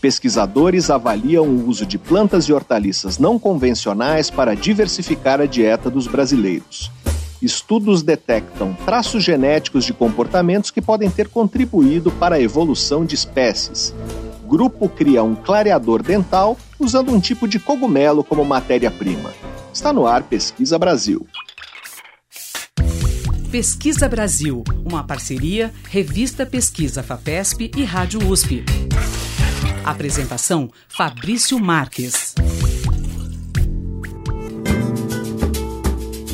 [0.00, 6.06] Pesquisadores avaliam o uso de plantas e hortaliças não convencionais para diversificar a dieta dos
[6.06, 6.90] brasileiros.
[7.42, 13.94] Estudos detectam traços genéticos de comportamentos que podem ter contribuído para a evolução de espécies.
[14.46, 19.32] Grupo cria um clareador dental usando um tipo de cogumelo como matéria-prima.
[19.72, 21.26] Está no ar Pesquisa Brasil.
[23.50, 28.64] Pesquisa Brasil, uma parceria Revista Pesquisa FAPESP e Rádio USP.
[29.84, 32.34] Apresentação Fabrício Marques.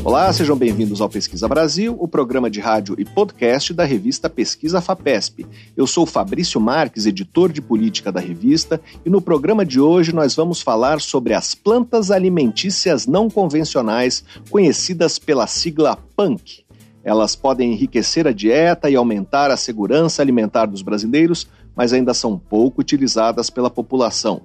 [0.03, 4.81] Olá, sejam bem-vindos ao Pesquisa Brasil, o programa de rádio e podcast da revista Pesquisa
[4.81, 5.47] FAPESP.
[5.77, 10.35] Eu sou Fabrício Marques, editor de política da revista, e no programa de hoje nós
[10.35, 16.67] vamos falar sobre as plantas alimentícias não convencionais, conhecidas pela sigla PANC.
[17.05, 22.39] Elas podem enriquecer a dieta e aumentar a segurança alimentar dos brasileiros, mas ainda são
[22.39, 24.43] pouco utilizadas pela população.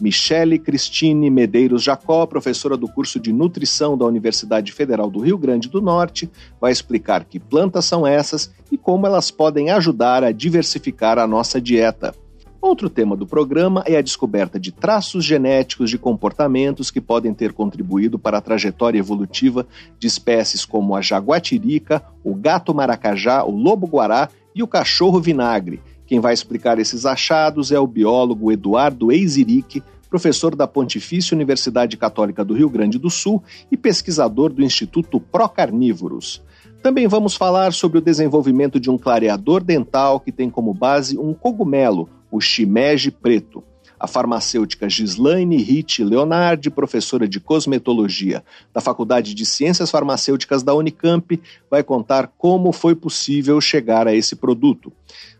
[0.00, 5.68] Michele Cristine Medeiros Jacó, professora do curso de nutrição da Universidade Federal do Rio Grande
[5.68, 11.18] do Norte, vai explicar que plantas são essas e como elas podem ajudar a diversificar
[11.18, 12.14] a nossa dieta.
[12.60, 17.52] Outro tema do programa é a descoberta de traços genéticos de comportamentos que podem ter
[17.52, 19.64] contribuído para a trajetória evolutiva
[19.96, 26.20] de espécies como a jaguatirica, o gato maracajá, o lobo-guará e o cachorro vinagre, quem
[26.20, 32.54] vai explicar esses achados é o biólogo Eduardo Eiziric, professor da Pontifícia Universidade Católica do
[32.54, 36.42] Rio Grande do Sul e pesquisador do Instituto Procarnívoros.
[36.82, 41.34] Também vamos falar sobre o desenvolvimento de um clareador dental que tem como base um
[41.34, 43.62] cogumelo, o shimeji preto.
[44.00, 51.38] A farmacêutica Gislaine Ritt Leonardi, professora de cosmetologia da Faculdade de Ciências Farmacêuticas da Unicamp,
[51.70, 54.90] vai contar como foi possível chegar a esse produto.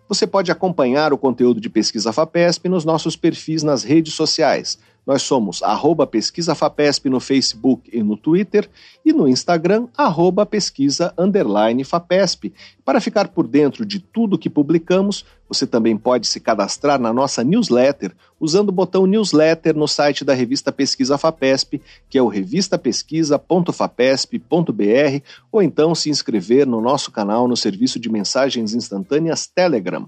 [0.08, 4.78] Você pode acompanhar o conteúdo de Pesquisa FAPESP nos nossos perfis nas redes sociais.
[5.08, 8.68] Nós somos arroba Pesquisa FAPESP no Facebook e no Twitter
[9.02, 12.52] e no Instagram, arroba Pesquisa underline FAPESP.
[12.84, 17.42] Para ficar por dentro de tudo que publicamos, você também pode se cadastrar na nossa
[17.42, 21.80] newsletter usando o botão newsletter no site da revista Pesquisa FAPESP,
[22.10, 28.74] que é o revistapesquisa.fapesp.br, ou então se inscrever no nosso canal no serviço de mensagens
[28.74, 30.06] instantâneas Telegram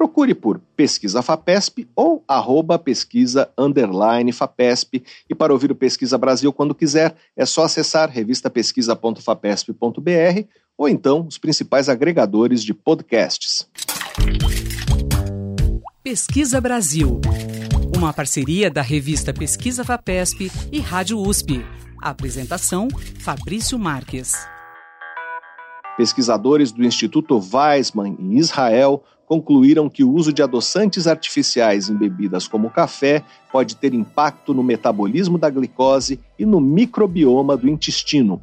[0.00, 5.04] procure por Pesquisa FAPESP ou arroba pesquisa underline FAPESP.
[5.28, 10.46] E para ouvir o Pesquisa Brasil quando quiser, é só acessar revistapesquisa.fapesp.br
[10.78, 13.68] ou então os principais agregadores de podcasts.
[16.02, 17.20] Pesquisa Brasil,
[17.94, 21.62] uma parceria da revista Pesquisa FAPESP e Rádio USP.
[22.00, 22.88] A apresentação,
[23.18, 24.32] Fabrício Marques.
[25.98, 32.48] Pesquisadores do Instituto Weizmann, em Israel, concluíram que o uso de adoçantes artificiais em bebidas
[32.48, 38.42] como o café pode ter impacto no metabolismo da glicose e no microbioma do intestino.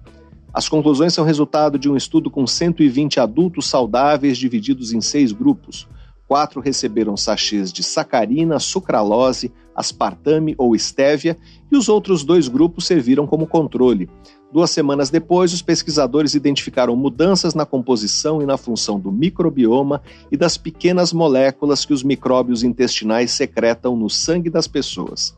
[0.53, 5.89] As conclusões são resultado de um estudo com 120 adultos saudáveis divididos em seis grupos.
[6.25, 11.37] Quatro receberam sachês de sacarina, sucralose, aspartame ou estévia
[11.71, 14.09] e os outros dois grupos serviram como controle.
[14.51, 20.01] Duas semanas depois, os pesquisadores identificaram mudanças na composição e na função do microbioma
[20.31, 25.35] e das pequenas moléculas que os micróbios intestinais secretam no sangue das pessoas.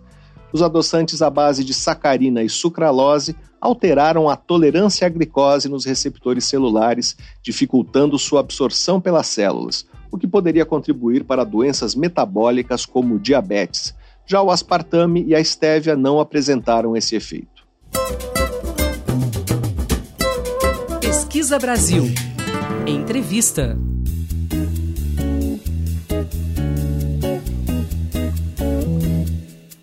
[0.53, 6.45] Os adoçantes à base de sacarina e sucralose alteraram a tolerância à glicose nos receptores
[6.45, 13.93] celulares, dificultando sua absorção pelas células, o que poderia contribuir para doenças metabólicas como diabetes.
[14.31, 17.65] Já o aspartame e a estévia não apresentaram esse efeito.
[21.01, 22.03] Pesquisa Brasil.
[22.85, 23.75] Entrevista.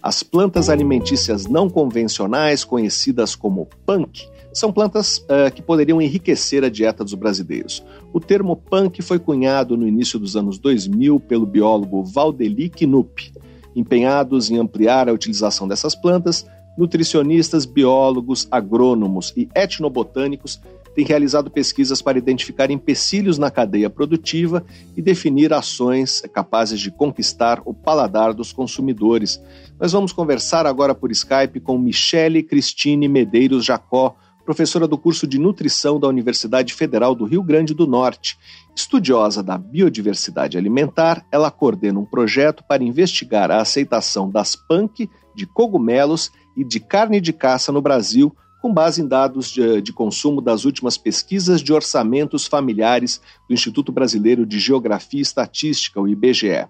[0.01, 6.69] As plantas alimentícias não convencionais, conhecidas como punk, são plantas uh, que poderiam enriquecer a
[6.69, 7.85] dieta dos brasileiros.
[8.13, 13.33] O termo punk foi cunhado no início dos anos 2000 pelo biólogo Valdeli Knupp.
[13.77, 16.47] Empenhados em ampliar a utilização dessas plantas,
[16.77, 20.61] nutricionistas, biólogos, agrônomos e etnobotânicos
[20.97, 24.65] tem realizado pesquisas para identificar empecilhos na cadeia produtiva
[24.97, 29.39] e definir ações capazes de conquistar o paladar dos consumidores.
[29.79, 35.39] Nós vamos conversar agora por Skype com Michele Cristine Medeiros Jacó, professora do curso de
[35.39, 38.39] nutrição da Universidade Federal do Rio Grande do Norte.
[38.77, 45.47] Estudiosa da biodiversidade alimentar, ela coordena um projeto para investigar a aceitação das punk, de
[45.47, 50.41] cogumelos e de carne de caça no Brasil com base em dados de, de, consumo
[50.41, 56.67] das últimas pesquisas de orçamentos familiares do Instituto Brasileiro de Geografia e Estatística, o IBGE.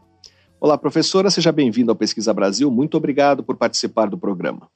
[0.59, 2.71] Olá, professora, seja bem-vinda ao Pesquisa Brasil.
[2.71, 4.69] Muito obrigado por participar do programa.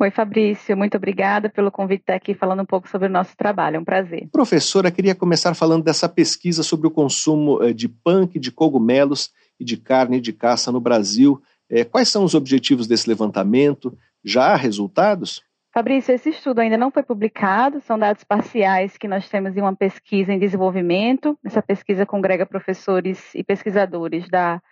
[0.00, 3.36] Oi, Fabrício, muito obrigada pelo convite de estar aqui falando um pouco sobre o nosso
[3.36, 3.76] trabalho.
[3.76, 4.28] É um prazer.
[4.32, 9.30] Professora, queria começar falando dessa pesquisa sobre o consumo eh, de punk, de cogumelos
[9.60, 11.40] e de carne de caça no Brasil.
[11.70, 13.96] Eh, quais são os objetivos desse levantamento?
[14.24, 15.42] Já há resultados?
[15.70, 19.76] Fabrício, esse estudo ainda não foi publicado, são dados parciais que nós temos em uma
[19.76, 21.38] pesquisa em desenvolvimento.
[21.44, 24.62] Essa pesquisa congrega professores e pesquisadores da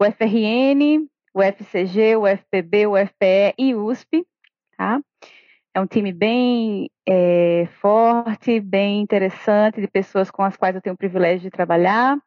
[0.00, 4.26] UFRN, UFCG, UFPB, UFPE e USP.
[4.76, 5.00] Tá?
[5.74, 10.94] É um time bem é, forte, bem interessante, de pessoas com as quais eu tenho
[10.94, 12.18] o privilégio de trabalhar.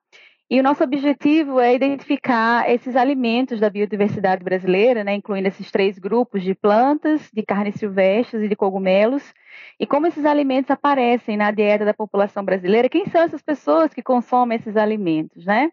[0.50, 5.98] E o nosso objetivo é identificar esses alimentos da biodiversidade brasileira, né, incluindo esses três
[5.98, 9.34] grupos de plantas, de carnes silvestres e de cogumelos,
[9.80, 14.04] e como esses alimentos aparecem na dieta da população brasileira, quem são essas pessoas que
[14.04, 15.72] consomem esses alimentos, né?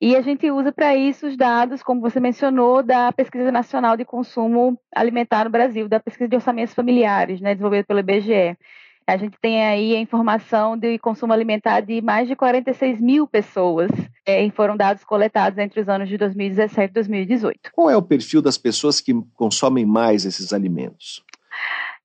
[0.00, 4.04] E a gente usa para isso os dados, como você mencionou, da Pesquisa Nacional de
[4.04, 8.56] Consumo Alimentar no Brasil, da pesquisa de orçamentos familiares, né, desenvolvida pelo IBGE.
[9.08, 13.90] A gente tem aí a informação de consumo alimentar de mais de 46 mil pessoas,
[14.26, 17.72] é, e foram dados coletados entre os anos de 2017 e 2018.
[17.72, 21.24] Qual é o perfil das pessoas que consomem mais esses alimentos?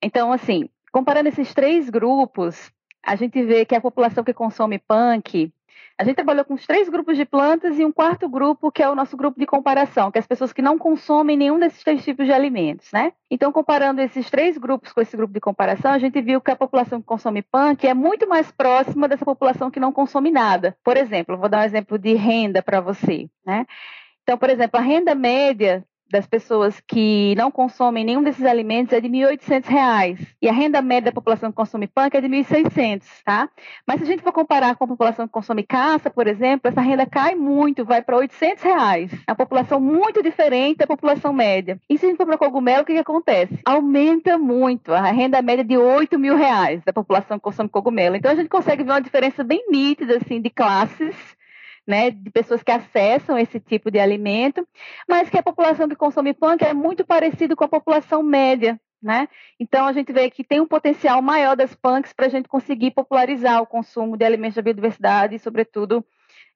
[0.02, 2.72] Então, assim, comparando esses três grupos,
[3.04, 5.52] a gente vê que a população que consome punk
[5.96, 8.88] a gente trabalhou com os três grupos de plantas e um quarto grupo, que é
[8.88, 12.04] o nosso grupo de comparação, que é as pessoas que não consomem nenhum desses três
[12.04, 13.12] tipos de alimentos, né?
[13.30, 16.56] Então, comparando esses três grupos com esse grupo de comparação, a gente viu que a
[16.56, 20.76] população que consome punk é muito mais próxima dessa população que não consome nada.
[20.82, 23.66] Por exemplo, vou dar um exemplo de renda para você, né?
[24.22, 29.00] Então, por exemplo, a renda média das pessoas que não consomem nenhum desses alimentos é
[29.00, 32.44] de R$ 1.800 e a renda média da população que consome punk é de R$
[32.44, 33.48] 1.600, tá?
[33.84, 36.80] Mas se a gente for comparar com a população que consome caça, por exemplo, essa
[36.80, 39.12] renda cai muito, vai para 800 reais.
[39.26, 41.80] É uma população muito diferente da população média.
[41.90, 43.58] E se a gente for para cogumelo, o que, que acontece?
[43.64, 48.14] Aumenta muito a renda média de 8 mil reais da população que consome cogumelo.
[48.14, 51.16] Então a gente consegue ver uma diferença bem nítida assim de classes
[51.86, 54.66] né, de pessoas que acessam esse tipo de alimento,
[55.08, 58.80] mas que a população que consome punk é muito parecido com a população média.
[59.02, 59.28] Né?
[59.60, 62.90] Então a gente vê que tem um potencial maior das punks para a gente conseguir
[62.92, 66.02] popularizar o consumo de alimentos da biodiversidade sobretudo,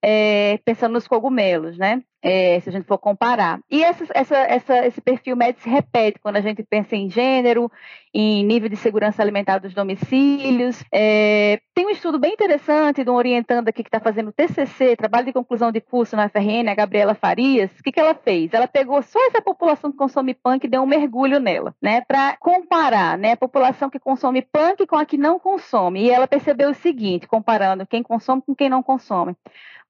[0.03, 2.03] é, pensando nos cogumelos, né?
[2.20, 3.61] É, se a gente for comparar.
[3.70, 7.70] E essa, essa, essa, esse perfil médio se repete quando a gente pensa em gênero,
[8.12, 10.82] em nível de segurança alimentar dos domicílios.
[10.93, 15.26] É, tem um estudo bem interessante de um orientando aqui que está fazendo TCC, trabalho
[15.26, 17.70] de conclusão de curso na FRN, a Gabriela Farias.
[17.79, 18.53] O que, que ela fez?
[18.53, 22.00] Ela pegou só essa população que consome punk e deu um mergulho nela, né?
[22.00, 23.32] Para comparar, né?
[23.32, 26.03] A população que consome punk com a que não consome.
[26.03, 29.37] E ela percebeu o seguinte, comparando quem consome com quem não consome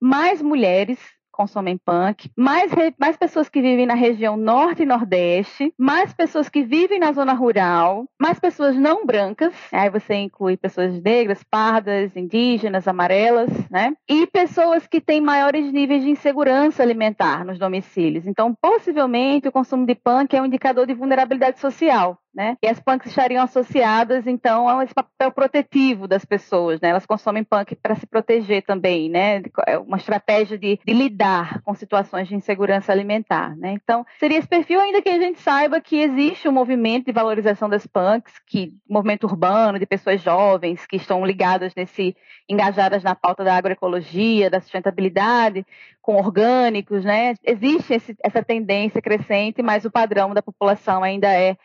[0.01, 0.99] mais mulheres
[1.39, 6.65] consomem punk, mais, mais pessoas que vivem na região norte e nordeste, mais pessoas que
[6.65, 12.89] vivem na zona rural, mais pessoas não brancas, aí você inclui pessoas negras, pardas, indígenas,
[12.89, 13.95] amarelas, né?
[14.09, 18.27] E pessoas que têm maiores níveis de insegurança alimentar nos domicílios.
[18.27, 22.57] Então, possivelmente, o consumo de punk é um indicador de vulnerabilidade social né?
[22.63, 26.91] E as punks estariam associadas, então, a esse papel protetivo das pessoas, né?
[26.91, 29.43] Elas consomem punk para se proteger também, né?
[29.67, 33.73] É uma estratégia de, de, lidar com situações de insegurança alimentar, né?
[33.73, 37.69] Então, seria esse perfil, ainda que a gente saiba que existe um movimento de valorização
[37.69, 42.17] das punks, que movimento urbano de pessoas jovens que estão ligadas nesse,
[42.49, 45.67] engajadas na pauta da agroecologia, da sustentabilidade,
[46.01, 47.35] com orgânicos, né?
[47.45, 51.57] Existe esse, essa tendência crescente, mas o padrão da população ainda é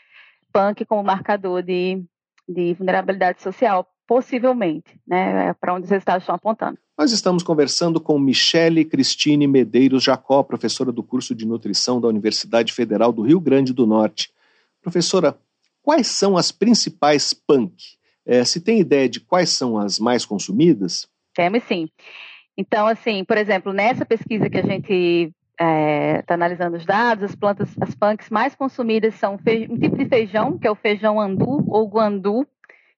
[0.53, 2.01] punk como marcador de,
[2.47, 6.77] de vulnerabilidade social, possivelmente, né, é para onde os resultados estão apontando.
[6.97, 12.71] Nós estamos conversando com Michele Cristine Medeiros Jacó, professora do curso de nutrição da Universidade
[12.71, 14.31] Federal do Rio Grande do Norte.
[14.81, 15.35] Professora,
[15.81, 17.73] quais são as principais punk?
[18.25, 21.07] É, se tem ideia de quais são as mais consumidas?
[21.33, 21.89] Temos sim.
[22.55, 27.23] Então, assim, por exemplo, nessa pesquisa que a gente está é, tá analisando os dados,
[27.23, 31.19] as plantas, as punks mais consumidas são um tipo de feijão, que é o feijão
[31.19, 32.47] andu ou guandu,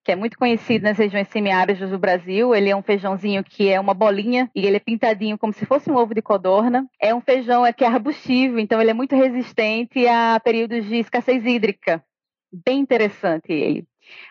[0.03, 2.53] que é muito conhecido nas regiões semiáridas do Brasil.
[2.53, 5.91] Ele é um feijãozinho que é uma bolinha e ele é pintadinho como se fosse
[5.91, 6.87] um ovo de codorna.
[7.01, 11.43] É um feijão que é arbustivo, então ele é muito resistente a períodos de escassez
[11.43, 12.03] hídrica.
[12.51, 13.87] Bem interessante ele.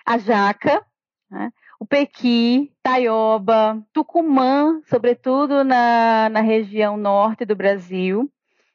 [0.07, 0.83] A jaca,
[1.31, 1.50] né?
[1.85, 8.31] O pequi, taioba, tucumã, sobretudo na, na região norte do Brasil.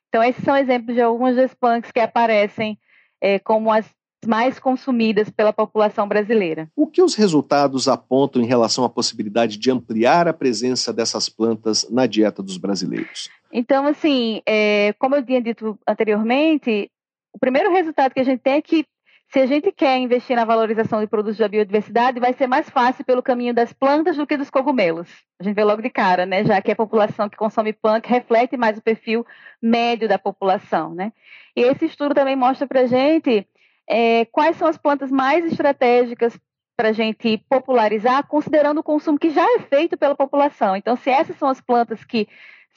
[0.08, 2.78] Então, esses são exemplos de algumas das punks que aparecem
[3.20, 3.90] é, como as
[4.28, 6.70] mais consumidas pela população brasileira.
[6.76, 11.90] O que os resultados apontam em relação à possibilidade de ampliar a presença dessas plantas
[11.90, 13.30] na dieta dos brasileiros?
[13.52, 16.92] Então, assim, é, como eu tinha dito anteriormente,
[17.34, 18.86] o primeiro resultado que a gente tem é que
[19.32, 23.06] se a gente quer investir na valorização de produtos da biodiversidade, vai ser mais fácil
[23.06, 25.08] pelo caminho das plantas do que dos cogumelos.
[25.40, 26.44] A gente vê logo de cara, né?
[26.44, 29.24] Já que a população que consome punk reflete mais o perfil
[29.62, 31.14] médio da população, né?
[31.56, 33.48] E esse estudo também mostra para a gente
[33.88, 36.36] é, quais são as plantas mais estratégicas
[36.76, 40.76] para a gente popularizar, considerando o consumo que já é feito pela população.
[40.76, 42.28] Então, se essas são as plantas que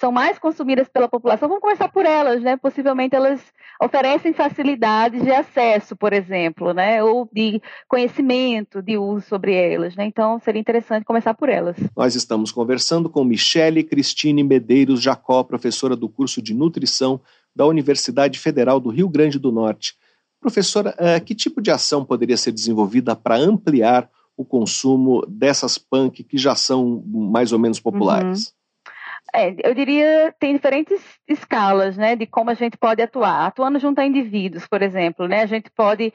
[0.03, 2.57] são mais consumidas pela população, vamos começar por elas, né?
[2.57, 3.41] Possivelmente elas
[3.81, 7.01] oferecem facilidades de acesso, por exemplo, né?
[7.05, 10.05] Ou de conhecimento, de uso sobre elas, né?
[10.05, 11.77] Então seria interessante começar por elas.
[11.97, 17.21] Nós estamos conversando com Michele Cristine Medeiros Jacó, professora do curso de nutrição
[17.55, 19.95] da Universidade Federal do Rio Grande do Norte.
[20.41, 26.25] Professora, eh, que tipo de ação poderia ser desenvolvida para ampliar o consumo dessas punk
[26.25, 28.49] que já são mais ou menos populares?
[28.49, 28.62] Uhum.
[29.35, 33.47] É, eu diria tem diferentes escalas, né, de como a gente pode atuar.
[33.47, 36.12] Atuando junto a indivíduos, por exemplo, né, a gente pode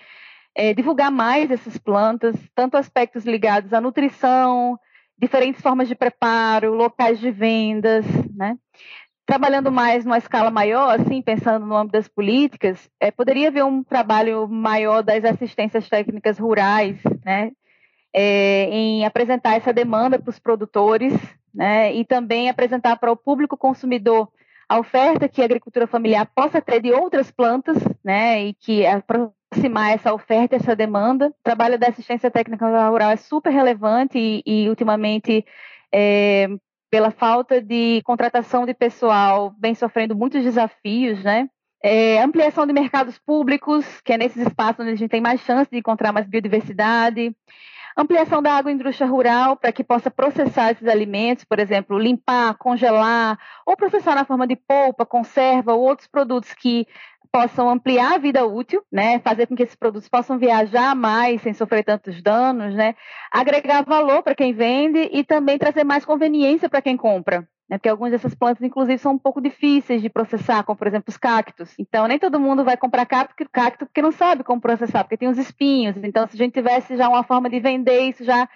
[0.55, 4.79] é, divulgar mais essas plantas, tanto aspectos ligados à nutrição,
[5.17, 8.05] diferentes formas de preparo, locais de vendas,
[8.35, 8.55] né.
[9.25, 13.83] Trabalhando mais numa escala maior, assim, pensando no âmbito das políticas, é, poderia haver um
[13.83, 17.51] trabalho maior das assistências técnicas rurais, né,
[18.13, 21.13] é, em apresentar essa demanda para os produtores,
[21.57, 24.29] né, e também apresentar para o público consumidor
[24.69, 29.93] a oferta que a agricultura familiar possa ter de outras plantas, né, e que aproximar
[29.93, 31.29] essa oferta, essa demanda.
[31.29, 35.43] O trabalho da assistência técnica rural é super relevante e, e ultimamente,
[35.91, 36.47] é,
[36.91, 41.49] pela falta de contratação de pessoal, vem sofrendo muitos desafios, né?
[41.83, 45.69] É, ampliação de mercados públicos, que é nesses espaços onde a gente tem mais chance
[45.69, 47.35] de encontrar mais biodiversidade.
[47.95, 53.39] Ampliação da água indústria rural para que possa processar esses alimentos, por exemplo, limpar, congelar,
[53.65, 56.87] ou processar na forma de polpa, conserva ou outros produtos que
[57.31, 61.53] possam ampliar a vida útil, né, fazer com que esses produtos possam viajar mais sem
[61.53, 62.95] sofrer tantos danos, né,
[63.31, 67.77] agregar valor para quem vende e também trazer mais conveniência para quem compra né?
[67.77, 71.17] Porque algumas dessas plantas, inclusive, são um pouco difíceis de processar, como por exemplo os
[71.17, 71.73] cactos.
[71.77, 73.35] Então, nem todo mundo vai comprar cacto,
[73.85, 75.95] porque não sabe como processar, porque tem os espinhos.
[76.03, 78.47] Então, se a gente tivesse já uma forma de vender isso já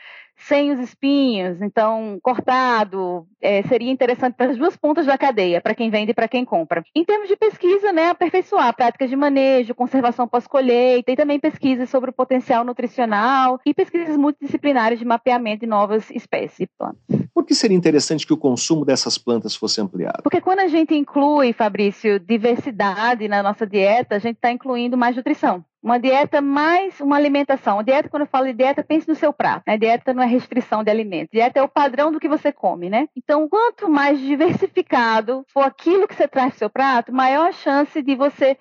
[0.47, 5.75] sem os espinhos, então cortado, é, seria interessante para as duas pontas da cadeia, para
[5.75, 6.83] quem vende e para quem compra.
[6.95, 12.09] Em termos de pesquisa, né, aperfeiçoar práticas de manejo, conservação pós-colheita e também pesquisas sobre
[12.09, 17.20] o potencial nutricional e pesquisas multidisciplinares de mapeamento de novas espécies de plantas.
[17.33, 20.23] Por que seria interessante que o consumo dessas plantas fosse ampliado?
[20.23, 25.15] Porque quando a gente inclui, Fabrício, diversidade na nossa dieta, a gente está incluindo mais
[25.15, 27.81] nutrição uma dieta mais uma alimentação.
[27.81, 29.63] Dieta, quando eu falo de dieta, pense no seu prato.
[29.65, 29.77] Né?
[29.77, 31.31] dieta não é restrição de alimentos.
[31.31, 33.07] Dieta é o padrão do que você come, né?
[33.15, 38.01] Então, quanto mais diversificado for aquilo que você traz no seu prato, maior a chance
[38.01, 38.57] de você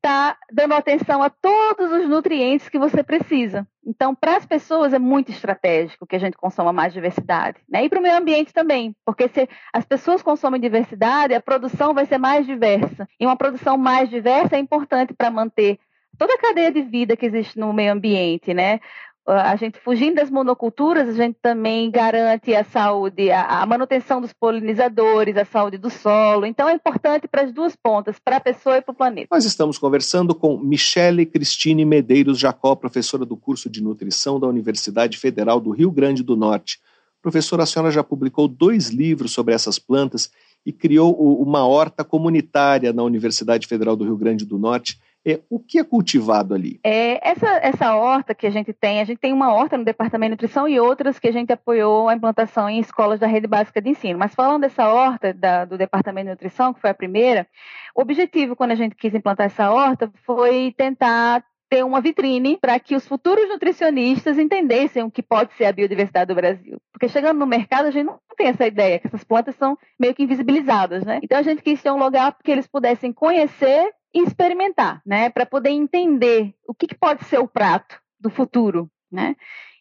[0.00, 3.66] estar tá dando atenção a todos os nutrientes que você precisa.
[3.84, 7.84] Então, para as pessoas é muito estratégico que a gente consuma mais diversidade, né?
[7.84, 12.06] E para o meio ambiente também, porque se as pessoas consomem diversidade, a produção vai
[12.06, 13.08] ser mais diversa.
[13.18, 15.78] E uma produção mais diversa é importante para manter
[16.18, 18.80] toda a cadeia de vida que existe no meio ambiente, né?
[19.26, 25.36] A gente fugindo das monoculturas, a gente também garante a saúde, a, manutenção dos polinizadores,
[25.36, 26.46] a saúde do solo.
[26.46, 29.28] Então é importante para as duas pontas, para a pessoa e para o planeta.
[29.30, 35.18] Nós estamos conversando com Michele Cristine Medeiros Jacó, professora do curso de nutrição da Universidade
[35.18, 36.80] Federal do Rio Grande do Norte.
[37.22, 40.30] Professora, a senhora já publicou dois livros sobre essas plantas
[40.64, 45.58] e criou uma horta comunitária na Universidade Federal do Rio Grande do Norte é, o
[45.58, 46.80] que é cultivado ali?
[46.82, 50.30] É, essa, essa horta que a gente tem, a gente tem uma horta no Departamento
[50.30, 53.82] de Nutrição e outras que a gente apoiou a implantação em escolas da rede básica
[53.82, 54.18] de ensino.
[54.18, 57.46] Mas falando dessa horta da, do Departamento de Nutrição, que foi a primeira,
[57.94, 62.80] o objetivo quando a gente quis implantar essa horta foi tentar ter uma vitrine para
[62.80, 66.78] que os futuros nutricionistas entendessem o que pode ser a biodiversidade do Brasil.
[66.92, 70.12] Porque chegando no mercado, a gente não tem essa ideia, que essas plantas são meio
[70.12, 71.20] que invisibilizadas, né?
[71.22, 75.30] Então a gente quis ter um lugar que eles pudessem conhecer e experimentar, né?
[75.30, 79.36] Para poder entender o que, que, pode ser o prato do futuro, né?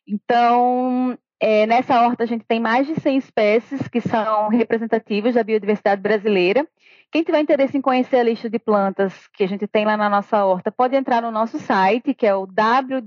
[0.07, 5.43] Então, é, nessa horta a gente tem mais de 100 espécies que são representativas da
[5.43, 6.67] biodiversidade brasileira.
[7.11, 10.09] Quem tiver interesse em conhecer a lista de plantas que a gente tem lá na
[10.09, 13.03] nossa horta, pode entrar no nosso site, que é o www.nutrir,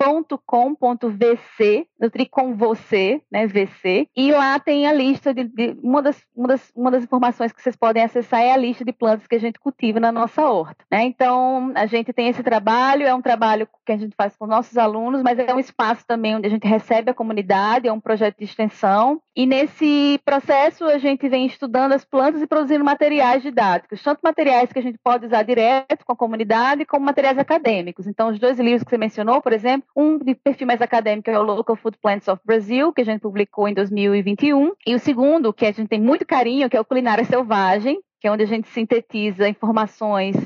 [0.00, 6.22] nutri.com.vc, Nutri com você, né, VC, e lá tem a lista de, de, uma, das,
[6.34, 9.34] uma, das, uma das informações que vocês podem acessar é a lista de plantas que
[9.34, 11.04] a gente cultiva na nossa horta, né?
[11.04, 14.76] Então, a gente tem esse trabalho, é um trabalho que a gente faz com nossos
[14.76, 18.38] alunos, mas é um espaço também onde a gente recebe a comunidade, é um projeto
[18.38, 24.02] de extensão, e nesse processo a gente vem estudando as plantas e produzindo materiais didáticos,
[24.02, 28.06] tanto materiais que a gente pode usar direto com a comunidade, como materiais acadêmicos.
[28.06, 31.38] Então, os dois livros que você mencionou, por exemplo, um de perfil mais acadêmico é
[31.38, 35.52] o Local Food Plants of Brazil, que a gente publicou em 2021, e o segundo,
[35.54, 38.46] que a gente tem muito carinho, que é o Culinária Selvagem, que é onde a
[38.46, 40.36] gente sintetiza informações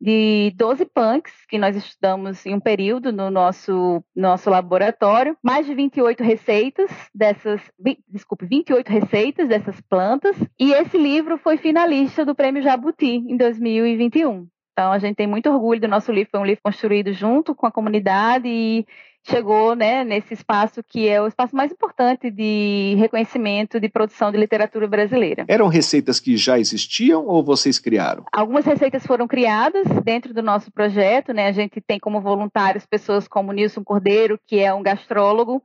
[0.00, 5.74] de 12 punks que nós estudamos em um período no nosso, nosso laboratório, mais de
[5.74, 7.60] 28 receitas dessas,
[8.08, 14.46] desculpe, 28 receitas dessas plantas, e esse livro foi finalista do Prêmio Jabuti em 2021.
[14.78, 17.66] Então a gente tem muito orgulho do nosso livro, foi um livro construído junto com
[17.66, 18.86] a comunidade e
[19.28, 24.38] chegou né, nesse espaço que é o espaço mais importante de reconhecimento de produção de
[24.38, 25.44] literatura brasileira.
[25.48, 28.24] Eram receitas que já existiam ou vocês criaram?
[28.32, 31.32] Algumas receitas foram criadas dentro do nosso projeto.
[31.32, 31.48] Né?
[31.48, 35.60] A gente tem como voluntários pessoas como Nilson Cordeiro, que é um gastrólogo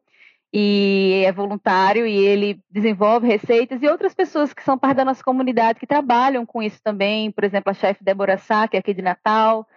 [0.54, 5.24] e é voluntário e ele desenvolve receitas e outras pessoas que são parte da nossa
[5.24, 8.94] comunidade que trabalham com isso também, por exemplo, a chefe Débora Sá, que é aqui
[8.94, 9.68] de Natal,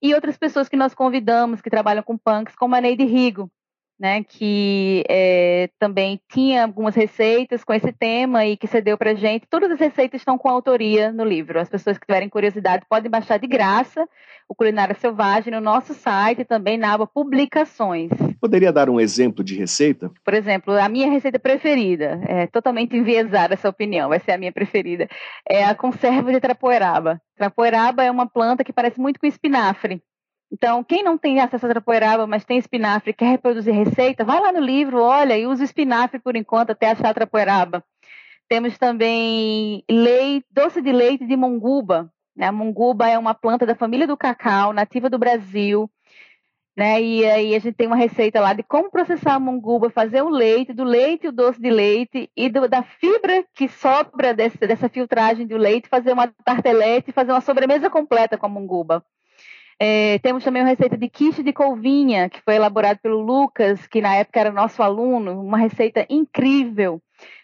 [0.00, 3.50] e outras pessoas que nós convidamos que trabalham com punks, como a Neide Rigo,
[4.02, 9.46] né, que é, também tinha algumas receitas com esse tema e que cedeu para gente.
[9.48, 11.60] Todas as receitas estão com autoria no livro.
[11.60, 14.04] As pessoas que tiverem curiosidade podem baixar de graça
[14.48, 18.10] o Culinária Selvagem no nosso site e também na aba Publicações.
[18.40, 20.10] Poderia dar um exemplo de receita?
[20.24, 24.52] Por exemplo, a minha receita preferida, é totalmente enviesada essa opinião, vai ser a minha
[24.52, 25.08] preferida,
[25.48, 27.20] é a conserva de trapoeraba.
[27.36, 30.02] Trapoeraba é uma planta que parece muito com espinafre.
[30.52, 34.38] Então, quem não tem acesso a trapoeraba, mas tem espinafre e quer reproduzir receita, vai
[34.38, 37.82] lá no livro, olha e usa o espinafre por enquanto até achar a trapoeraba.
[38.50, 42.12] Temos também leite, doce de leite de monguba.
[42.36, 42.46] Né?
[42.46, 45.90] A monguba é uma planta da família do cacau, nativa do Brasil.
[46.76, 47.00] Né?
[47.00, 50.28] E aí a gente tem uma receita lá de como processar a monguba, fazer o
[50.28, 54.88] leite, do leite o doce de leite e do, da fibra que sobra desse, dessa
[54.90, 59.02] filtragem do leite, fazer uma tartelete, fazer uma sobremesa completa com a monguba.
[59.84, 64.00] É, temos também uma receita de quiche de colvinha, que foi elaborada pelo Lucas, que
[64.00, 67.02] na época era nosso aluno, uma receita incrível,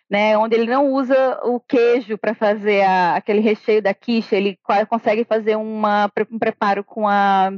[0.08, 4.56] né, onde ele não usa o queijo para fazer a, aquele recheio da quiche, ele
[4.88, 7.50] consegue fazer uma, um preparo com a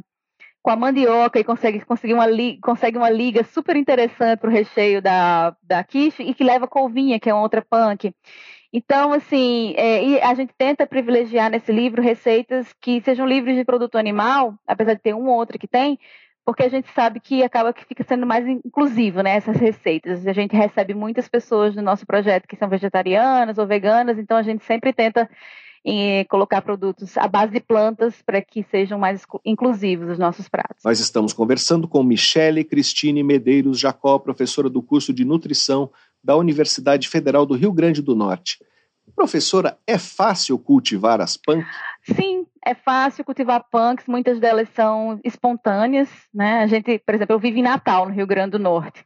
[0.62, 2.26] com a mandioca e consegue, conseguir uma,
[2.62, 7.18] consegue uma liga super interessante para o recheio da, da quiche e que leva couvinha,
[7.18, 8.14] que é uma outra punk.
[8.72, 13.96] Então, assim, é, a gente tenta privilegiar nesse livro receitas que sejam livres de produto
[13.96, 15.98] animal, apesar de ter um ou outro que tem,
[16.44, 20.26] porque a gente sabe que acaba que fica sendo mais inclusivo, né, essas receitas.
[20.26, 24.42] A gente recebe muitas pessoas do nosso projeto que são vegetarianas ou veganas, então a
[24.42, 25.28] gente sempre tenta
[25.84, 30.84] em colocar produtos à base de plantas para que sejam mais inclusivos os nossos pratos.
[30.84, 35.90] Nós estamos conversando com Michele Cristine Medeiros Jacó, professora do curso de nutrição
[36.22, 38.58] da Universidade Federal do Rio Grande do Norte.
[39.14, 41.66] Professora, é fácil cultivar as punks?
[42.14, 46.60] Sim, é fácil cultivar punks, muitas delas são espontâneas, né?
[46.62, 49.04] A gente, por exemplo, eu vivo em Natal, no Rio Grande do Norte.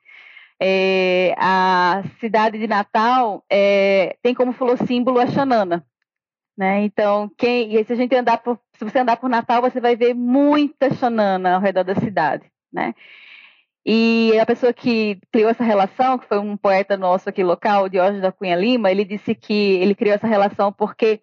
[0.61, 5.85] É, a cidade de Natal é, tem como falou símbolo a xanana,
[6.57, 6.85] né?
[6.85, 10.15] Então, quem, se a gente andar por, se você andar por Natal, você vai ver
[10.15, 12.95] muita xanana ao redor da cidade, né?
[13.87, 18.23] E a pessoa que criou essa relação, que foi um poeta nosso aqui local, Diógenes
[18.23, 21.21] da Cunha Lima, ele disse que ele criou essa relação porque,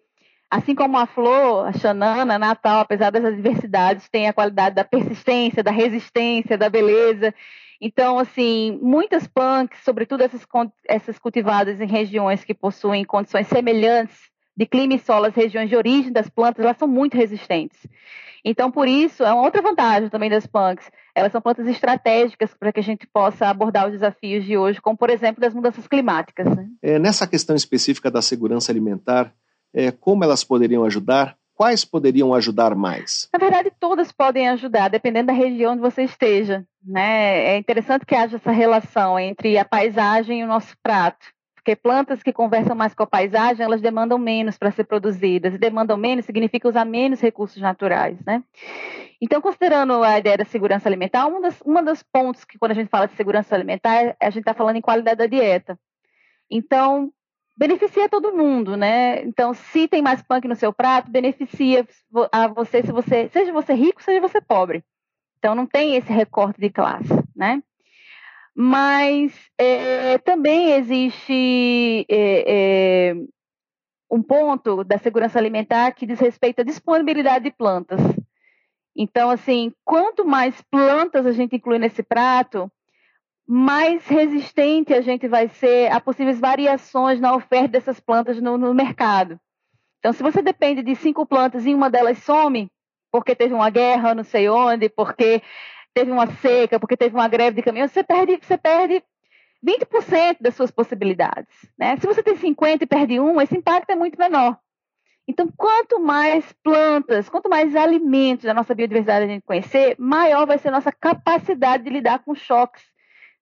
[0.48, 5.62] assim como a flor, a xanana, Natal, apesar das adversidades, tem a qualidade da persistência,
[5.62, 7.34] da resistência, da beleza.
[7.80, 10.46] Então, assim, muitas punks, sobretudo essas,
[10.86, 15.76] essas cultivadas em regiões que possuem condições semelhantes de clima e solo, as regiões de
[15.76, 17.78] origem das plantas, elas são muito resistentes.
[18.44, 20.90] Então, por isso, é uma outra vantagem também das punks.
[21.14, 24.96] Elas são plantas estratégicas para que a gente possa abordar os desafios de hoje, como,
[24.96, 26.46] por exemplo, das mudanças climáticas.
[26.46, 26.66] Né?
[26.82, 29.32] É, nessa questão específica da segurança alimentar,
[29.72, 31.36] é, como elas poderiam ajudar?
[31.54, 33.28] Quais poderiam ajudar mais?
[33.32, 36.64] Na verdade, todas podem ajudar, dependendo da região onde você esteja.
[36.84, 37.54] Né?
[37.54, 41.24] É interessante que haja essa relação entre a paisagem e o nosso prato
[41.62, 45.58] porque plantas que conversam mais com a paisagem, elas demandam menos para ser produzidas, e
[45.58, 48.42] demandam menos significa usar menos recursos naturais, né?
[49.20, 52.74] Então, considerando a ideia da segurança alimentar, um dos, uma dos pontos que quando a
[52.74, 55.78] gente fala de segurança alimentar, a gente está falando em qualidade da dieta.
[56.50, 57.12] Então,
[57.56, 59.22] beneficia todo mundo, né?
[59.22, 61.86] Então, se tem mais punk no seu prato, beneficia
[62.32, 64.82] a você, se você, seja você rico, seja você pobre.
[65.38, 67.62] Então, não tem esse recorte de classe, né?
[68.54, 72.44] Mas é, também existe é,
[73.10, 73.14] é,
[74.10, 78.00] um ponto da segurança alimentar que diz respeito à disponibilidade de plantas.
[78.94, 82.70] Então, assim, quanto mais plantas a gente inclui nesse prato,
[83.46, 88.74] mais resistente a gente vai ser a possíveis variações na oferta dessas plantas no, no
[88.74, 89.40] mercado.
[89.98, 92.70] Então, se você depende de cinco plantas e uma delas some,
[93.10, 95.42] porque teve uma guerra, não sei onde, porque
[95.94, 99.02] teve uma seca, porque teve uma greve de caminhão, você perde, você perde
[99.64, 101.54] 20% das suas possibilidades.
[101.78, 101.96] Né?
[101.96, 104.58] Se você tem 50 e perde um, esse impacto é muito menor.
[105.26, 110.58] Então, quanto mais plantas, quanto mais alimentos da nossa biodiversidade a gente conhecer, maior vai
[110.58, 112.82] ser a nossa capacidade de lidar com choques,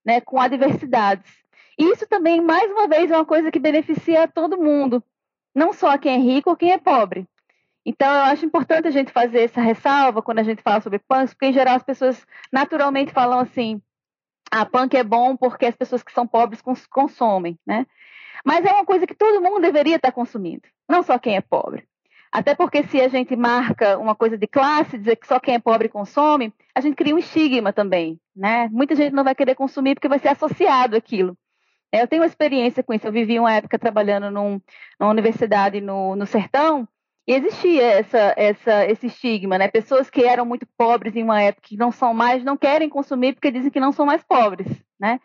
[0.05, 1.31] né, com adversidades.
[1.77, 5.03] Isso também, mais uma vez, é uma coisa que beneficia a todo mundo,
[5.55, 7.27] não só quem é rico ou quem é pobre.
[7.85, 11.29] Então, eu acho importante a gente fazer essa ressalva quando a gente fala sobre punk,
[11.29, 13.81] porque, em geral, as pessoas naturalmente falam assim:
[14.51, 17.85] ah, punk é bom porque as pessoas que são pobres cons consomem, né?
[18.45, 21.87] Mas é uma coisa que todo mundo deveria estar consumindo, não só quem é pobre.
[22.31, 25.59] Até porque se a gente marca uma coisa de classe, dizer que só quem é
[25.59, 28.69] pobre consome, a gente cria um estigma também, né?
[28.71, 31.37] Muita gente não vai querer consumir porque vai ser associado aquilo.
[31.91, 33.05] Eu tenho uma experiência com isso.
[33.05, 34.61] Eu vivi uma época trabalhando num,
[34.97, 36.87] numa universidade no, no sertão
[37.31, 39.69] e existia essa, essa, esse estigma, né?
[39.69, 43.33] Pessoas que eram muito pobres em uma época que não são mais, não querem consumir
[43.33, 44.67] porque dizem que não são mais pobres,
[44.99, 45.17] né?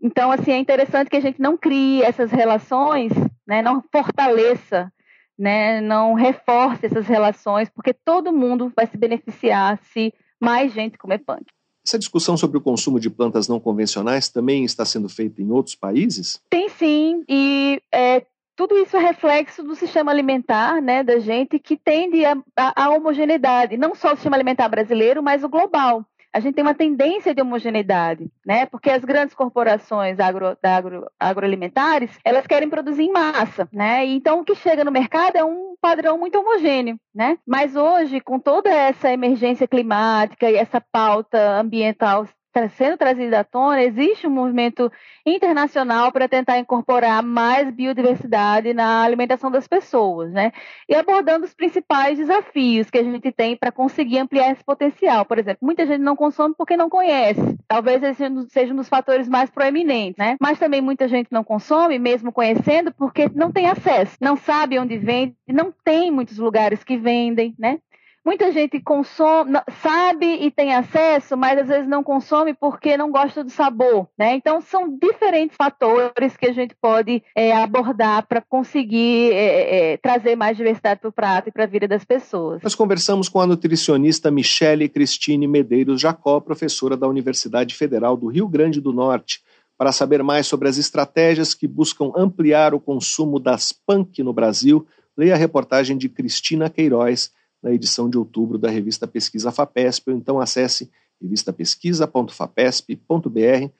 [0.00, 3.12] Então, assim, é interessante que a gente não crie essas relações,
[3.46, 3.60] né?
[3.60, 4.90] Não fortaleça,
[5.38, 5.82] né?
[5.82, 11.44] Não reforce essas relações, porque todo mundo vai se beneficiar se mais gente comer punk.
[11.86, 15.74] Essa discussão sobre o consumo de plantas não convencionais também está sendo feita em outros
[15.74, 16.40] países?
[16.48, 18.24] Tem sim, e é,
[18.58, 22.24] tudo isso é reflexo do sistema alimentar né, da gente que tende
[22.56, 26.04] à homogeneidade, não só o sistema alimentar brasileiro, mas o global.
[26.32, 28.66] A gente tem uma tendência de homogeneidade, né?
[28.66, 34.04] Porque as grandes corporações agro, agro, agroalimentares, elas querem produzir em massa, né?
[34.04, 37.38] Então o que chega no mercado é um padrão muito homogêneo, né?
[37.46, 42.26] Mas hoje, com toda essa emergência climática e essa pauta ambiental
[42.70, 44.90] sendo trazida à tona, existe um movimento
[45.24, 50.50] internacional para tentar incorporar mais biodiversidade na alimentação das pessoas, né?
[50.88, 55.24] E abordando os principais desafios que a gente tem para conseguir ampliar esse potencial.
[55.24, 57.58] Por exemplo, muita gente não consome porque não conhece.
[57.68, 60.36] Talvez esse seja um dos fatores mais proeminentes, né?
[60.40, 64.96] Mas também muita gente não consome, mesmo conhecendo, porque não tem acesso, não sabe onde
[64.96, 67.78] vende, não tem muitos lugares que vendem, né?
[68.24, 73.42] Muita gente consome, sabe e tem acesso, mas às vezes não consome porque não gosta
[73.42, 74.34] do sabor, né?
[74.34, 80.36] Então são diferentes fatores que a gente pode é, abordar para conseguir é, é, trazer
[80.36, 82.60] mais diversidade para o prato e para a vida das pessoas.
[82.62, 88.48] Nós conversamos com a nutricionista Michele Cristine Medeiros Jacó, professora da Universidade Federal do Rio
[88.48, 89.40] Grande do Norte,
[89.78, 94.86] para saber mais sobre as estratégias que buscam ampliar o consumo das punk no Brasil.
[95.16, 97.30] Leia a reportagem de Cristina Queiroz
[97.62, 100.90] na edição de outubro da revista Pesquisa FAPESP, ou então acesse
[101.20, 103.70] revistapesquisa.fapesp.br.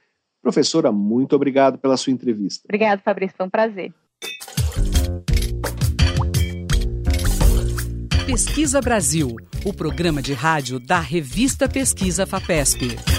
[0.42, 2.64] Professora, muito obrigado pela sua entrevista.
[2.66, 3.92] Obrigado, Fabrício, foi um prazer.
[8.26, 13.17] Pesquisa Brasil, o programa de rádio da revista Pesquisa FAPESP.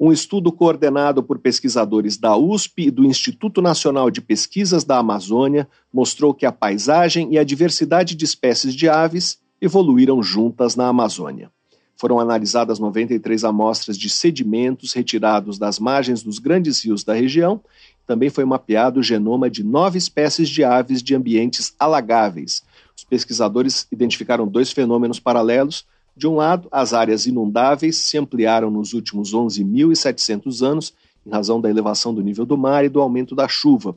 [0.00, 5.68] Um estudo coordenado por pesquisadores da USP e do Instituto Nacional de Pesquisas da Amazônia
[5.92, 11.50] mostrou que a paisagem e a diversidade de espécies de aves evoluíram juntas na Amazônia.
[11.96, 17.60] Foram analisadas 93 amostras de sedimentos retirados das margens dos grandes rios da região.
[18.06, 22.62] Também foi mapeado o genoma de nove espécies de aves de ambientes alagáveis.
[22.96, 25.84] Os pesquisadores identificaram dois fenômenos paralelos
[26.18, 30.92] de um lado, as áreas inundáveis se ampliaram nos últimos 11.700 anos,
[31.24, 33.96] em razão da elevação do nível do mar e do aumento da chuva.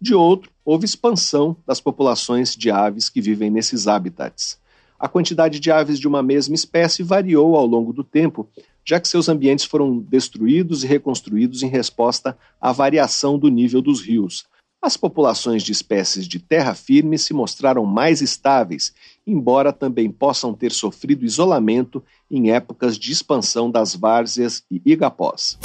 [0.00, 4.58] De outro, houve expansão das populações de aves que vivem nesses habitats.
[4.98, 8.48] A quantidade de aves de uma mesma espécie variou ao longo do tempo,
[8.84, 14.00] já que seus ambientes foram destruídos e reconstruídos em resposta à variação do nível dos
[14.00, 14.44] rios.
[14.82, 18.94] As populações de espécies de terra firme se mostraram mais estáveis,
[19.26, 25.58] embora também possam ter sofrido isolamento em épocas de expansão das várzeas e igapós.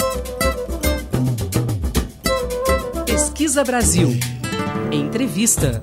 [3.06, 4.08] Pesquisa Brasil.
[4.92, 5.82] Entrevista.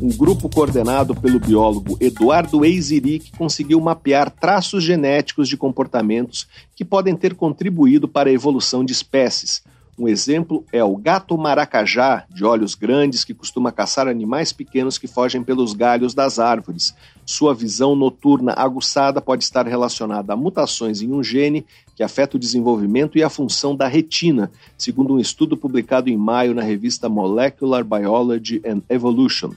[0.00, 7.16] Um grupo coordenado pelo biólogo Eduardo Eiziric conseguiu mapear traços genéticos de comportamentos que podem
[7.16, 9.62] ter contribuído para a evolução de espécies
[9.98, 15.06] Um exemplo é o gato maracajá, de olhos grandes, que costuma caçar animais pequenos que
[15.06, 16.94] fogem pelos galhos das árvores.
[17.24, 22.40] Sua visão noturna aguçada pode estar relacionada a mutações em um gene que afeta o
[22.40, 27.82] desenvolvimento e a função da retina, segundo um estudo publicado em maio na revista Molecular
[27.82, 29.52] Biology and Evolution.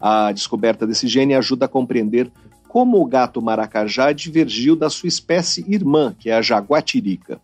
[0.00, 2.28] A descoberta desse gene ajuda a compreender
[2.68, 7.40] como o gato maracajá divergiu da sua espécie irmã, que é a jaguatirica.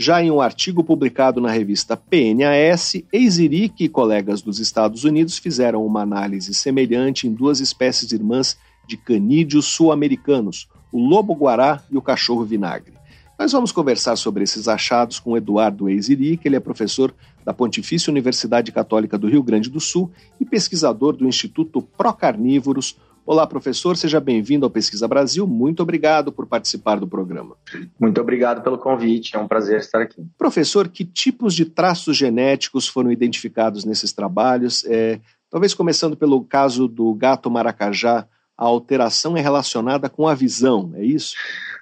[0.00, 5.84] Já em um artigo publicado na revista PNAS, Eiziric e colegas dos Estados Unidos fizeram
[5.84, 8.56] uma análise semelhante em duas espécies irmãs
[8.86, 12.92] de canídeos sul-americanos, o lobo-guará e o cachorro vinagre.
[13.36, 17.12] Nós vamos conversar sobre esses achados com Eduardo Eiziric, ele é professor
[17.44, 22.96] da Pontifícia Universidade Católica do Rio Grande do Sul e pesquisador do Instituto Procarnívoros,
[23.30, 25.46] Olá, professor, seja bem-vindo ao Pesquisa Brasil.
[25.46, 27.58] Muito obrigado por participar do programa.
[28.00, 30.26] Muito obrigado pelo convite, é um prazer estar aqui.
[30.38, 34.82] Professor, que tipos de traços genéticos foram identificados nesses trabalhos?
[34.86, 40.92] É, talvez começando pelo caso do gato maracajá, a alteração é relacionada com a visão,
[40.94, 41.34] é isso?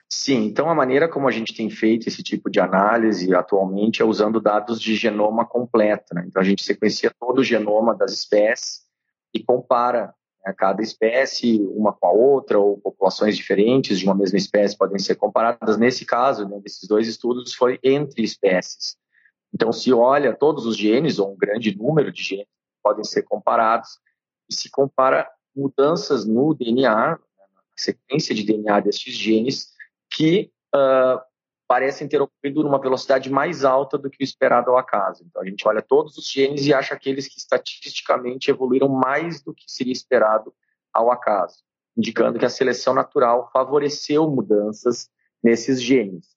[0.09, 4.05] Sim, então a maneira como a gente tem feito esse tipo de análise atualmente é
[4.05, 6.13] usando dados de genoma completo.
[6.13, 6.25] Né?
[6.27, 8.81] Então a gente sequencia todo o genoma das espécies
[9.33, 10.13] e compara
[10.47, 14.97] a cada espécie, uma com a outra, ou populações diferentes de uma mesma espécie podem
[14.97, 15.77] ser comparadas.
[15.77, 18.97] Nesse caso, né, desses dois estudos, foi entre espécies.
[19.53, 22.47] Então, se olha todos os genes, ou um grande número de genes,
[22.81, 23.99] podem ser comparados,
[24.49, 27.19] e se compara mudanças no DNA, na
[27.77, 29.73] sequência de DNA destes genes,
[30.09, 31.21] que uh,
[31.69, 35.25] parecem ter ocorrido numa velocidade mais alta do que o esperado ao acaso.
[35.27, 39.53] Então, a gente olha todos os genes e acha aqueles que estatisticamente evoluíram mais do
[39.53, 40.55] que seria esperado
[40.93, 41.63] ao acaso,
[41.97, 45.11] indicando que a seleção natural favoreceu mudanças
[45.43, 46.37] nesses genes.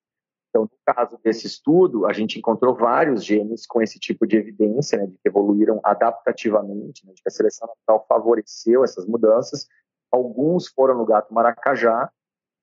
[0.49, 4.97] Então, no caso desse estudo, a gente encontrou vários genes com esse tipo de evidência,
[4.97, 9.67] né, de que evoluíram adaptativamente, né, de que a seleção natural favoreceu essas mudanças.
[10.11, 12.11] Alguns foram no gato maracajá,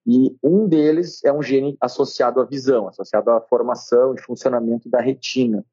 [0.06, 5.00] e um deles é um gene associado à visão, associado à formação e funcionamento da
[5.00, 5.64] retina.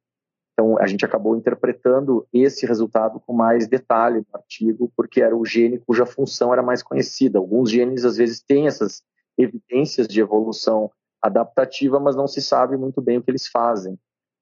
[0.54, 5.46] Então, a gente acabou interpretando esse resultado com mais detalhe no artigo, porque era o
[5.46, 7.38] gene cuja função era mais conhecida.
[7.38, 9.04] Alguns genes, às vezes, têm essas
[9.38, 10.92] evidências de evolução
[11.22, 14.00] adaptativa, mas não se sabe muito bem o que eles fazem.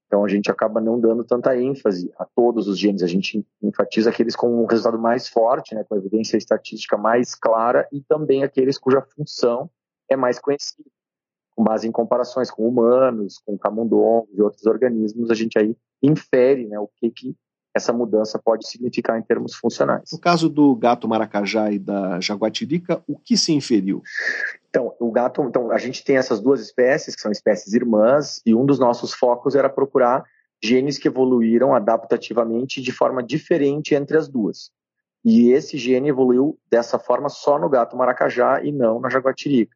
[0.08, 3.04] Então, a gente acaba não dando tanta ênfase a todos os genes.
[3.04, 7.88] A gente enfatiza aqueles com um resultado mais forte, né, com evidência estatística mais clara,
[7.92, 9.70] e também aqueles cuja função
[10.12, 10.90] é mais conhecido.
[11.56, 16.66] Com base em comparações com humanos, com camundongos e outros organismos, a gente aí infere
[16.66, 17.36] né, o que, que
[17.74, 20.10] essa mudança pode significar em termos funcionais.
[20.12, 24.02] No caso do gato maracajá e da jaguatirica, o que se inferiu?
[24.70, 28.54] Então, o gato, então a gente tem essas duas espécies que são espécies irmãs e
[28.54, 30.24] um dos nossos focos era procurar
[30.64, 34.72] genes que evoluíram adaptativamente de forma diferente entre as duas.
[35.24, 39.76] E esse gene evoluiu dessa forma só no gato maracajá e não na jaguatirica.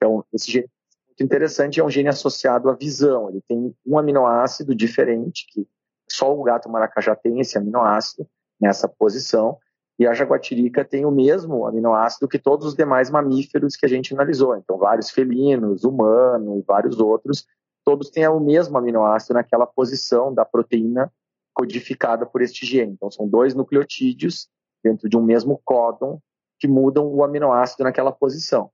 [0.00, 3.28] Então, esse gene é muito interessante é um gene associado à visão.
[3.28, 5.68] Ele tem um aminoácido diferente, que
[6.08, 8.26] só o gato maracajá tem esse aminoácido
[8.58, 9.58] nessa posição,
[9.98, 14.14] e a jaguatirica tem o mesmo aminoácido que todos os demais mamíferos que a gente
[14.14, 14.56] analisou.
[14.56, 17.46] Então, vários felinos, humanos, vários outros,
[17.84, 21.12] todos têm o mesmo aminoácido naquela posição da proteína
[21.52, 22.92] codificada por este gene.
[22.92, 24.48] Então, são dois nucleotídeos
[24.82, 26.18] dentro de um mesmo códon
[26.58, 28.70] que mudam o aminoácido naquela posição.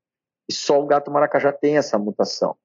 [0.49, 2.57] E só o gato maracajá tem essa mutação.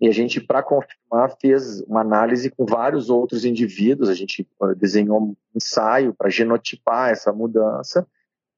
[0.00, 4.08] E a gente, para confirmar, fez uma análise com vários outros indivíduos.
[4.08, 8.06] A gente uh, desenhou um ensaio para genotipar essa mudança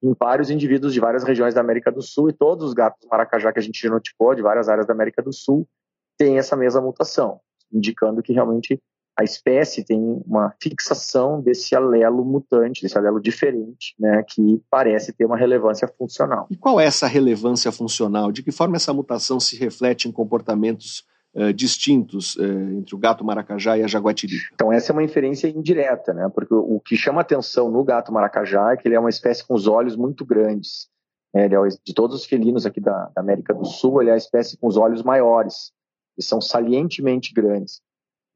[0.02, 2.30] em vários indivíduos de várias regiões da América do Sul.
[2.30, 5.32] E todos os gatos maracajá que a gente genotipou, de várias áreas da América do
[5.32, 5.68] Sul,
[6.16, 7.40] têm essa mesma mutação,
[7.72, 8.80] indicando que realmente
[9.18, 15.26] a espécie tem uma fixação desse alelo mutante, desse alelo diferente, né, que parece ter
[15.26, 16.46] uma relevância funcional.
[16.50, 18.32] E qual é essa relevância funcional?
[18.32, 22.42] De que forma essa mutação se reflete em comportamentos uh, distintos uh,
[22.78, 24.48] entre o gato maracajá e a jaguatirica?
[24.54, 28.72] Então essa é uma inferência indireta, né, porque o que chama atenção no gato maracajá
[28.72, 30.88] é que ele é uma espécie com os olhos muito grandes.
[31.34, 34.14] Né, ele é, de todos os felinos aqui da, da América do Sul, ele é
[34.14, 35.70] a espécie com os olhos maiores.
[36.16, 37.82] Eles são salientemente grandes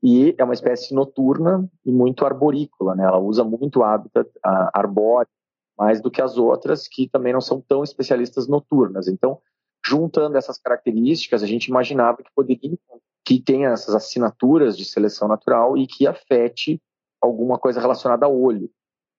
[0.02, 3.04] e é uma espécie noturna e muito arborícola, né?
[3.04, 4.30] Ela usa muito hábitat
[4.72, 5.28] arbóreo,
[5.76, 9.08] mais do que as outras, que também não são tão especialistas noturnas.
[9.08, 9.38] Então,
[9.84, 12.78] juntando essas características, a gente imaginava que poderia
[13.24, 16.80] que tenha essas assinaturas de seleção natural e que afete
[17.20, 18.70] alguma coisa relacionada ao olho.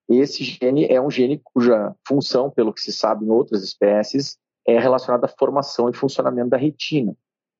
[0.09, 4.79] Esse gene é um gene cuja função, pelo que se sabe em outras espécies, é
[4.79, 7.13] relacionada à formação e funcionamento da retina.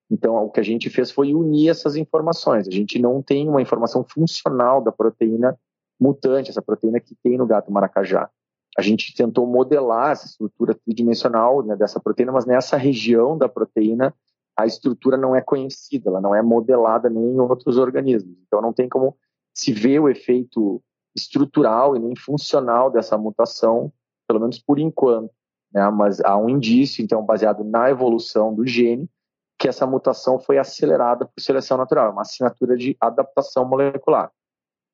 [0.10, 2.68] Então, o que a gente fez foi unir essas informações.
[2.68, 5.58] A gente não tem uma informação funcional da proteína
[6.00, 8.30] mutante, essa proteína que tem no gato maracajá.
[8.78, 14.14] A gente tentou modelar essa estrutura tridimensional né, dessa proteína, mas nessa região da proteína
[14.56, 18.36] a estrutura não é conhecida, ela não é modelada nem em outros organismos.
[18.48, 19.16] Então, não tem como
[19.54, 20.82] se ver o efeito
[21.16, 23.92] estrutural e nem funcional dessa mutação,
[24.28, 25.32] pelo menos por enquanto.
[25.72, 25.88] Né?
[25.92, 29.10] Mas há um indício, então, baseado na evolução do gene,
[29.58, 34.32] que essa mutação foi acelerada por seleção natural, uma assinatura de adaptação molecular.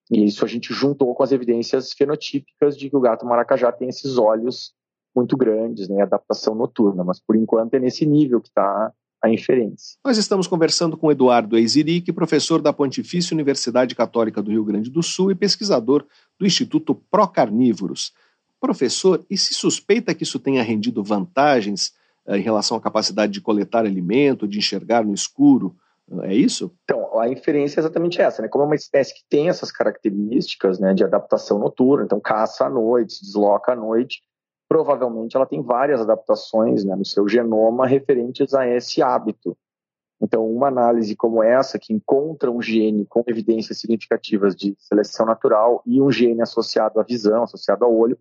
[0.10, 3.89] E isso a gente juntou com as evidências fenotípicas de que o gato maracajá tem
[3.89, 4.73] esses olhos
[5.15, 8.91] muito grandes, né, adaptação noturna, mas por enquanto é nesse nível que está
[9.23, 9.97] a inferência.
[10.04, 15.02] Nós estamos conversando com Eduardo Eiziric, professor da Pontifícia Universidade Católica do Rio Grande do
[15.02, 16.06] Sul e pesquisador
[16.38, 18.12] do Instituto Procarnívoros.
[18.60, 21.93] Professor, e se suspeita que isso tenha rendido vantagens
[22.27, 25.75] em relação à capacidade de coletar alimento, de enxergar no escuro.
[26.23, 26.73] É isso?
[26.83, 28.47] Então, a inferência é exatamente essa, né?
[28.47, 32.69] Como é uma espécie que tem essas características né, de adaptação noturna, então caça à
[32.69, 34.21] noite, se desloca à noite,
[34.67, 39.57] provavelmente ela tem várias adaptações né, no seu genoma referentes a esse hábito.
[40.21, 45.81] Então, uma análise como essa, que encontra um gene com evidências significativas de seleção natural
[45.86, 48.17] e um gene associado à visão, associado ao olho,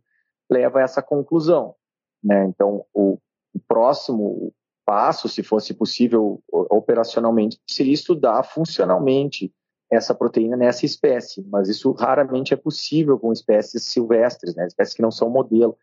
[0.50, 1.74] leva a essa conclusão.
[2.22, 2.44] Né?
[2.46, 3.18] Então, o
[3.54, 4.52] o próximo
[4.84, 9.52] passo, se fosse possível operacionalmente, seria estudar funcionalmente
[9.90, 14.66] essa proteína nessa espécie, mas isso raramente é possível com espécies silvestres, né?
[14.66, 15.76] espécies que não são modelo.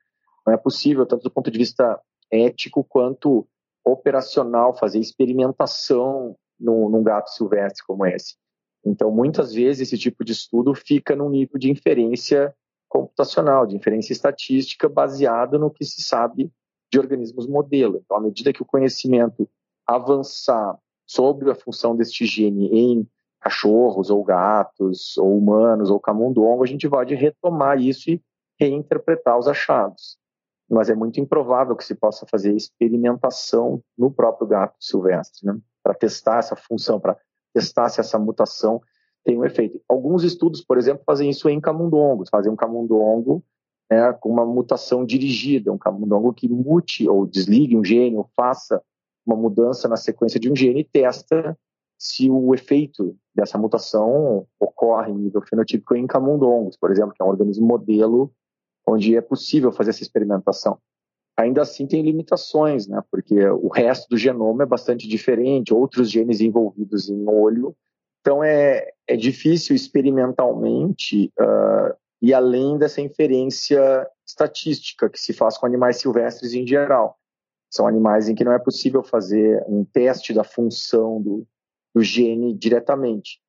[0.46, 2.02] Não é possível, tanto do ponto de vista
[2.32, 3.48] ético quanto
[3.86, 8.36] operacional, fazer experimentação num, num gato silvestre como esse.
[8.84, 12.54] Então, muitas vezes, esse tipo de estudo fica num nível de inferência
[12.88, 16.52] computacional, de inferência estatística, baseado no que se sabe
[16.92, 18.02] de organismos modelo.
[18.04, 19.48] Então, à medida que o conhecimento
[19.86, 23.08] avançar sobre a função deste gene em
[23.40, 28.22] cachorros ou gatos ou humanos ou camundongo, a gente pode retomar isso e
[28.60, 30.18] reinterpretar os achados.
[30.70, 35.58] Mas é muito improvável que se possa fazer experimentação no próprio gato silvestre, né?
[35.82, 37.18] para testar essa função, para
[37.54, 38.82] testar se essa mutação
[39.24, 39.82] tem um efeito.
[39.88, 43.44] Alguns estudos, por exemplo, fazem isso em camundongos, fazem um camundongo
[43.90, 48.82] né, com uma mutação dirigida, um camundongo que mute ou desligue um gene ou faça
[49.26, 51.58] uma mudança na sequência de um gene e testa
[51.98, 57.26] se o efeito dessa mutação ocorre em nível fenotípico em camundongos, por exemplo, que é
[57.26, 58.32] um organismo modelo
[58.88, 60.78] onde é possível fazer essa experimentação.
[61.38, 66.42] Ainda assim tem limitações, né, porque o resto do genoma é bastante diferente, outros genes
[66.42, 67.76] envolvidos em olho,
[68.22, 75.66] então é, é difícil experimentalmente uh, e além dessa inferência estatística que se faz com
[75.66, 77.18] animais silvestres em geral.
[77.70, 81.48] São animais em que não é possível fazer um teste da função do,
[81.94, 83.40] do gene diretamente,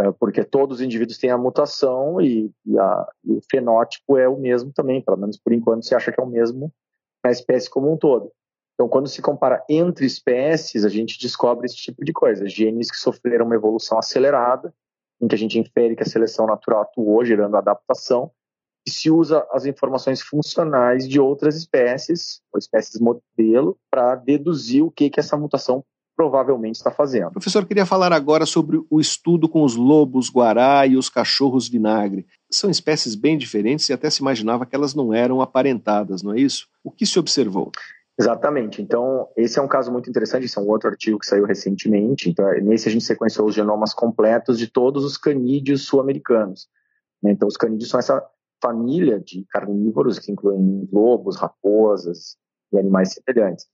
[0.00, 4.28] é, porque todos os indivíduos têm a mutação e, e, a, e, o fenótipo é
[4.28, 6.72] o mesmo também, pelo menos por enquanto se acha que é o mesmo
[7.24, 8.32] na espécie como um todo.
[8.74, 12.96] Então, quando se compara entre espécies, a gente descobre esse tipo de coisa, genes que
[12.96, 14.72] sofreram uma evolução acelerada,
[15.20, 18.30] em que a gente infere que a seleção natural atuou, gerando adaptação,
[18.86, 24.90] e se usa as informações funcionais de outras espécies, ou espécies modelo, para deduzir o
[24.90, 25.84] que, que essa mutação
[26.16, 27.30] provavelmente está fazendo.
[27.30, 32.26] Professor, queria falar agora sobre o estudo com os lobos guará e os cachorros vinagre.
[32.50, 36.40] São espécies bem diferentes e até se imaginava que elas não eram aparentadas, não é
[36.40, 36.66] isso?
[36.82, 37.70] O que se observou?
[38.18, 38.82] Exatamente.
[38.82, 40.46] Então, esse é um caso muito interessante.
[40.46, 42.28] Esse é um outro artigo que saiu recentemente.
[42.28, 46.68] Então, nesse a gente sequenciou os genomas completos de todos os canídeos sul-americanos.
[47.22, 47.30] Né?
[47.30, 48.20] Então, os canídeos são essa
[48.60, 52.36] família de carnívoros que incluem lobos, raposas
[52.72, 53.66] e animais semelhantes.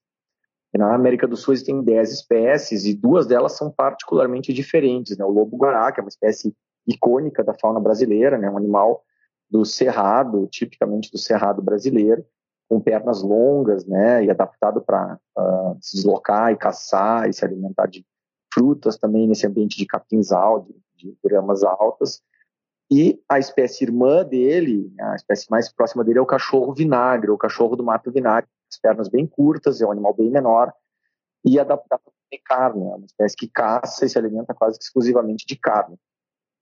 [0.75, 5.17] Na América do Sul existem 10 espécies e duas delas são particularmente diferentes.
[5.17, 5.25] Né?
[5.25, 6.55] O lobo-guará, que é uma espécie
[6.87, 8.51] icônica da fauna brasileira, né?
[8.51, 9.03] um animal
[9.49, 12.27] do cerrado, tipicamente do cerrado brasileiro,
[12.69, 17.45] com pernas longas, né, e adaptado para uh, ah, se deslocar e caçar e se
[17.45, 18.05] alimentar de
[18.53, 22.23] frutas também nesse ambiente de capinzal, de, de gramas altas.
[22.91, 27.39] E a espécie irmã dele, a espécie mais próxima dele é o cachorro vinagre, o
[27.39, 30.73] cachorro do mato vinagre, as pernas bem curtas, é um animal bem menor
[31.45, 35.57] e adaptado a carne, é uma espécie que caça e se alimenta quase exclusivamente de
[35.57, 35.97] carne.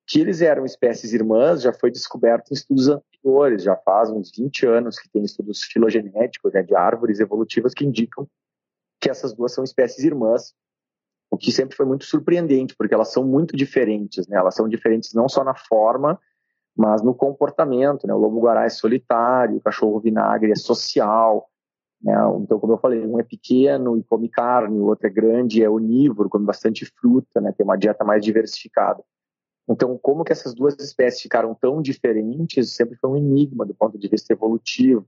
[0.07, 2.89] Que eles eram espécies irmãs já foi descoberto em estudos
[3.59, 8.27] já faz uns 20 anos que tem estudos filogenéticos né, de árvores evolutivas que indicam
[9.01, 10.55] que essas duas são espécies irmãs,
[11.31, 14.37] o que sempre foi muito surpreendente, porque elas são muito diferentes, né?
[14.37, 16.21] Elas são diferentes não só na forma,
[16.77, 18.15] mas no comportamento, né?
[18.15, 21.49] O lobo-guará é solitário, o cachorro vinagre é social,
[22.03, 22.15] Né?
[22.41, 25.65] Então, como eu falei, um é pequeno e come carne, o outro é grande e
[25.65, 27.53] é onívoro, come bastante fruta, né?
[27.57, 29.03] tem uma dieta mais diversificada.
[29.69, 33.99] Então, como que essas duas espécies ficaram tão diferentes sempre foi um enigma do ponto
[33.99, 35.07] de vista evolutivo.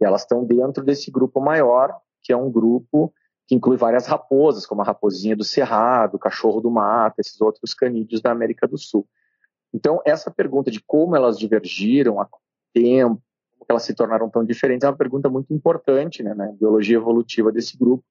[0.00, 3.12] E elas estão dentro desse grupo maior, que é um grupo
[3.46, 7.74] que inclui várias raposas, como a raposinha do cerrado, o cachorro do mato, esses outros
[7.74, 9.08] canídeos da América do Sul.
[9.72, 12.28] Então, essa pergunta de como elas divergiram, há
[12.74, 13.22] tempo,
[13.58, 17.50] como elas se tornaram tão diferentes, é uma pergunta muito importante né, na biologia evolutiva
[17.50, 18.04] desse grupo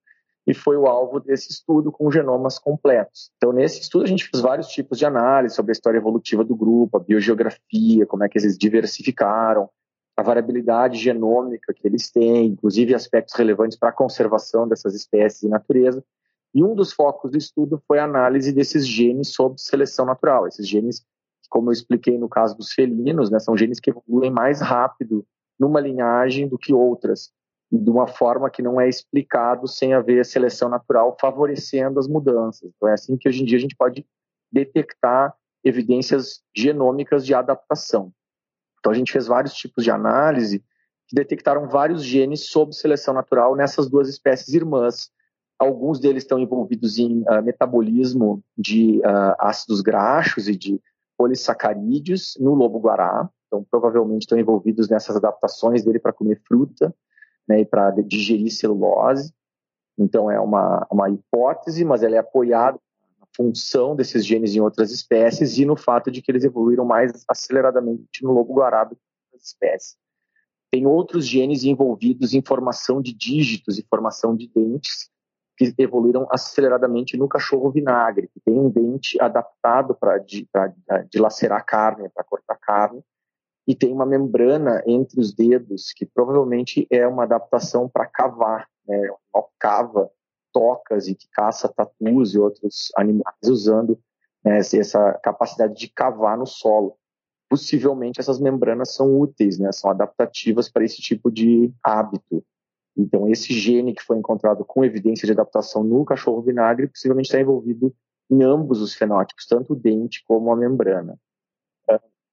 [0.47, 3.29] e foi o alvo desse estudo com genomas completos.
[3.35, 6.55] Então, nesse estudo, a gente fez vários tipos de análise sobre a história evolutiva do
[6.55, 9.69] grupo, a biogeografia, como é que eles diversificaram,
[10.15, 15.49] a variabilidade genômica que eles têm, inclusive aspectos relevantes para a conservação dessas espécies em
[15.49, 16.01] natureza.
[16.55, 20.47] E um dos focos do estudo foi a análise desses genes sob seleção natural.
[20.47, 21.05] Esses genes,
[21.49, 25.25] como eu expliquei no caso dos felinos, né, são genes que evoluem mais rápido
[25.59, 27.31] numa linhagem do que outras
[27.71, 32.71] de uma forma que não é explicado sem haver seleção natural favorecendo as mudanças.
[32.75, 34.05] Então é assim que hoje em dia a gente pode
[34.51, 38.11] detectar evidências genômicas de adaptação.
[38.79, 40.63] Então a gente fez vários tipos de análise
[41.07, 45.09] que detectaram vários genes sob seleção natural nessas duas espécies irmãs.
[45.59, 50.79] Alguns deles estão envolvidos em uh, metabolismo de uh, ácidos graxos e de
[51.17, 56.93] polissacarídeos no lobo-guará, então provavelmente estão envolvidos nessas adaptações dele para comer fruta
[57.47, 59.33] né, para digerir celulose.
[59.97, 62.79] Então é uma, uma hipótese, mas ela é apoiada
[63.19, 67.23] na função desses genes em outras espécies e no fato de que eles evoluíram mais
[67.27, 69.97] aceleradamente no lobo-guará do que outras espécies.
[70.69, 75.09] Tem outros genes envolvidos em formação de dígitos e formação de dentes
[75.57, 80.23] que evoluíram aceleradamente no cachorro vinagre, que tem um dente adaptado para
[81.09, 83.01] dilacerar carne, para cortar carne,
[83.67, 89.09] e tem uma membrana entre os dedos que provavelmente é uma adaptação para cavar, né?
[89.33, 90.09] O cava
[90.53, 93.99] tocas e que caça tatus e outros animais usando
[94.43, 96.95] né, essa capacidade de cavar no solo.
[97.49, 99.71] Possivelmente essas membranas são úteis, né?
[99.73, 102.43] São adaptativas para esse tipo de hábito.
[102.95, 107.41] Então esse gene que foi encontrado com evidência de adaptação no cachorro vinagre possivelmente está
[107.41, 107.93] envolvido
[108.29, 111.19] em ambos os fenótipos, tanto o dente como a membrana.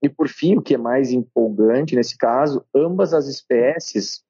[0.05, 4.23] E por fim, o que é mais empolgante nesse caso, ambas as espécies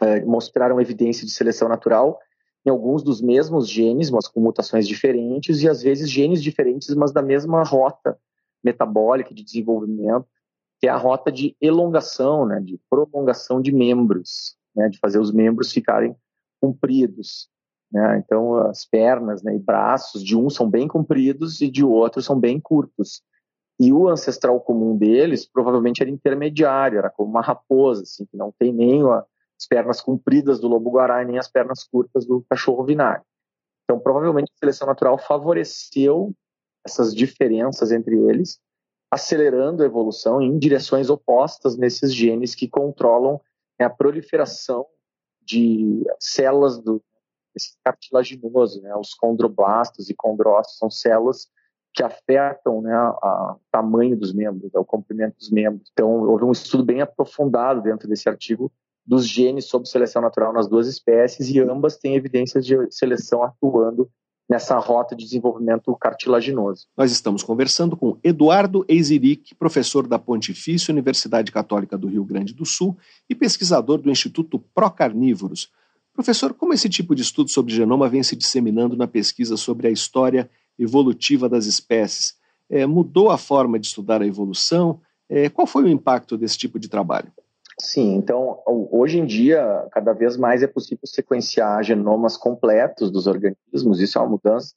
[0.00, 2.18] é, mostraram evidência de seleção natural
[2.64, 7.12] em alguns dos mesmos genes, mas com mutações diferentes, e às vezes genes diferentes, mas
[7.12, 8.18] da mesma rota
[8.64, 10.26] metabólica de desenvolvimento,
[10.80, 15.30] que é a rota de elongação, né, de prolongação de membros, né, de fazer os
[15.30, 16.16] membros ficarem
[16.62, 17.50] compridos.
[17.92, 18.22] Né?
[18.24, 22.40] Então, as pernas né, e braços de um são bem compridos e de outro são
[22.40, 23.22] bem curtos.
[23.78, 28.52] E o ancestral comum deles provavelmente era intermediário, era como uma raposa, assim, que não
[28.58, 33.26] tem nem as pernas compridas do lobo-guará nem as pernas curtas do cachorro vinagre.
[33.84, 36.32] Então, provavelmente a seleção natural favoreceu
[36.86, 38.60] essas diferenças entre eles,
[39.10, 43.40] acelerando a evolução em direções opostas nesses genes que controlam
[43.78, 44.86] né, a proliferação
[45.42, 47.02] de células do
[47.84, 51.48] cartilaginoso, né, os condroblastos e condrócitos são células
[51.94, 55.88] que afetam né, o tamanho dos membros, né, o comprimento dos membros.
[55.92, 58.70] Então, houve um estudo bem aprofundado dentro desse artigo
[59.06, 64.10] dos genes sob seleção natural nas duas espécies e ambas têm evidências de seleção atuando
[64.48, 66.86] nessa rota de desenvolvimento cartilaginoso.
[66.96, 72.66] Nós estamos conversando com Eduardo Eiziric, professor da Pontifícia Universidade Católica do Rio Grande do
[72.66, 72.96] Sul
[73.28, 75.70] e pesquisador do Instituto Procarnívoros.
[76.12, 79.90] Professor, como esse tipo de estudo sobre genoma vem se disseminando na pesquisa sobre a
[79.90, 80.48] história
[80.78, 82.34] evolutiva das espécies.
[82.68, 85.00] É, mudou a forma de estudar a evolução?
[85.28, 87.32] É, qual foi o impacto desse tipo de trabalho?
[87.80, 94.00] Sim, então hoje em dia cada vez mais é possível sequenciar genomas completos dos organismos.
[94.00, 94.74] Isso é uma mudança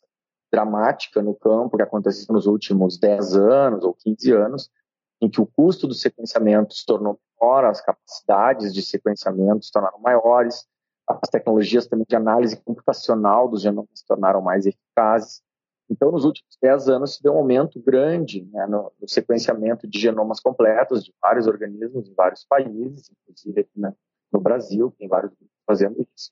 [0.51, 4.69] dramática no campo que aconteceu nos últimos 10 anos ou 15 anos,
[5.21, 9.99] em que o custo do sequenciamento se tornou menor, as capacidades de sequenciamento se tornaram
[9.99, 10.65] maiores,
[11.07, 15.41] as tecnologias também de análise computacional dos genomas se tornaram mais eficazes.
[15.89, 19.99] Então, nos últimos 10 anos, se deu um aumento grande né, no, no, sequenciamento de
[19.99, 23.93] genomas completos de vários organismos em vários países, inclusive aqui né,
[24.31, 25.31] no Brasil, tem vários
[25.65, 26.31] fazendo isso.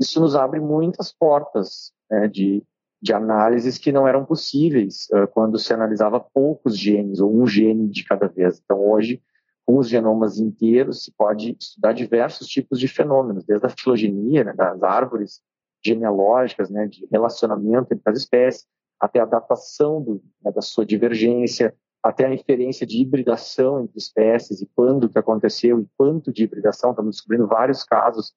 [0.00, 2.64] Isso nos abre muitas portas né, de,
[3.00, 7.88] de análises que não eram possíveis uh, quando se analisava poucos genes, ou um gene
[7.88, 8.60] de cada vez.
[8.64, 9.22] Então, hoje,
[9.66, 14.52] com os genomas inteiros, se pode estudar diversos tipos de fenômenos, desde a filogenia, né,
[14.52, 15.40] das árvores
[15.84, 18.66] genealógicas, né, de relacionamento entre as espécies,
[19.02, 24.62] até a datação do, né, da sua divergência, até a inferência de hibridação entre espécies
[24.62, 26.90] e quando que aconteceu e quanto de hibridação.
[26.90, 28.32] Estamos descobrindo vários casos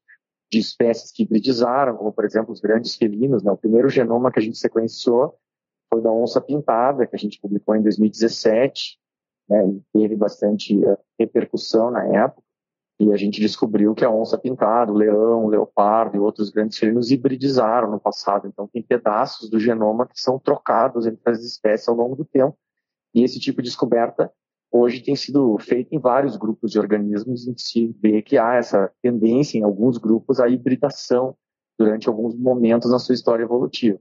[0.51, 3.43] de espécies que hibridizaram, como, por exemplo, os grandes felinos.
[3.43, 3.51] Né?
[3.51, 5.37] O primeiro genoma que a gente sequenciou
[5.87, 8.97] foi da onça pintada, que a gente publicou em 2017,
[9.47, 9.67] né?
[9.67, 12.44] e teve bastante uh, repercussão na época.
[12.99, 16.77] E a gente descobriu que a onça pintada, o leão, o leopardo e outros grandes
[16.77, 18.47] felinos hibridizaram no passado.
[18.47, 22.57] Então, tem pedaços do genoma que são trocados entre as espécies ao longo do tempo.
[23.13, 24.31] E esse tipo de descoberta
[24.71, 28.55] hoje tem sido feito em vários grupos de organismos, em que se vê que há
[28.55, 31.35] essa tendência em alguns grupos à hibridação
[31.77, 33.99] durante alguns momentos na sua história evolutiva.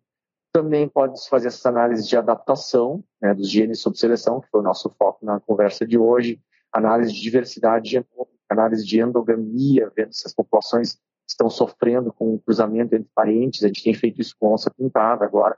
[0.53, 4.65] Também pode-se fazer essas análises de adaptação né, dos genes sob seleção, que foi o
[4.65, 6.41] nosso foco na conversa de hoje,
[6.73, 10.99] análise de diversidade genômica, análise de endogamia, vendo se as populações
[11.29, 13.63] estão sofrendo com o cruzamento entre parentes.
[13.65, 15.57] A gente tem feito isso com onça pintada agora,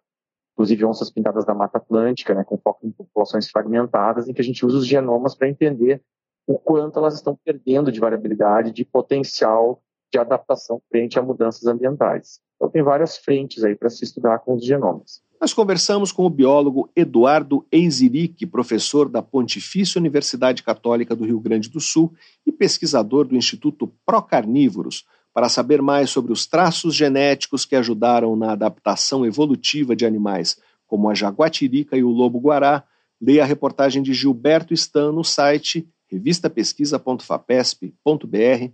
[0.55, 4.45] inclusive onças pintadas da Mata Atlântica, né, com foco em populações fragmentadas, em que a
[4.45, 6.03] gente usa os genomas para entender
[6.47, 9.83] o quanto elas estão perdendo de variabilidade, de potencial
[10.13, 12.41] de adaptação frente a mudanças ambientais.
[12.57, 15.23] Então tem várias frentes aí para se estudar com os genomas.
[15.41, 21.69] Nós conversamos com o biólogo Eduardo Eiziric, professor da Pontifícia Universidade Católica do Rio Grande
[21.69, 22.15] do Sul
[22.47, 25.05] e pesquisador do Instituto Procarnívoros,
[25.35, 31.11] para saber mais sobre os traços genéticos que ajudaram na adaptação evolutiva de animais como
[31.11, 32.83] a jaguatirica e o lobo-guará,
[33.21, 38.71] leia a reportagem de Gilberto Stan no site revistapesquisa.fapesp.br.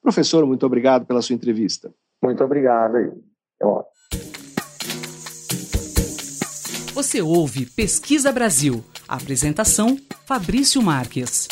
[0.00, 1.92] Professor, muito obrigado pela sua entrevista.
[2.26, 2.96] Muito obrigado.
[2.96, 3.08] Aí.
[6.92, 8.82] Você ouve Pesquisa Brasil.
[9.06, 9.96] Apresentação:
[10.26, 11.46] Fabrício Marques.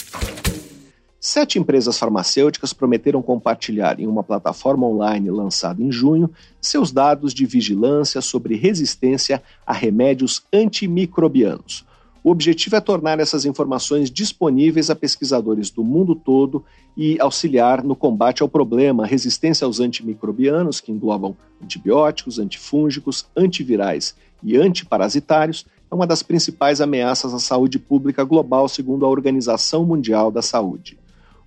[1.20, 6.28] Sete empresas farmacêuticas prometeram compartilhar em uma plataforma online lançada em junho
[6.60, 11.86] seus dados de vigilância sobre resistência a remédios antimicrobianos.
[12.24, 16.64] O objetivo é tornar essas informações disponíveis a pesquisadores do mundo todo
[16.96, 24.56] e auxiliar no combate ao problema resistência aos antimicrobianos, que englobam antibióticos, antifúngicos, antivirais e
[24.56, 30.40] antiparasitários, é uma das principais ameaças à saúde pública global, segundo a Organização Mundial da
[30.40, 30.98] Saúde.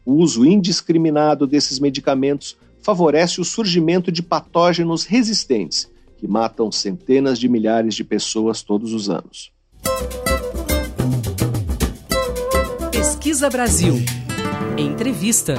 [0.06, 7.50] O uso indiscriminado desses medicamentos favorece o surgimento de patógenos resistentes, que matam centenas de
[7.50, 9.52] milhares de pessoas todos os anos.
[13.28, 13.96] Pesquisa Brasil.
[14.78, 15.56] Entrevista.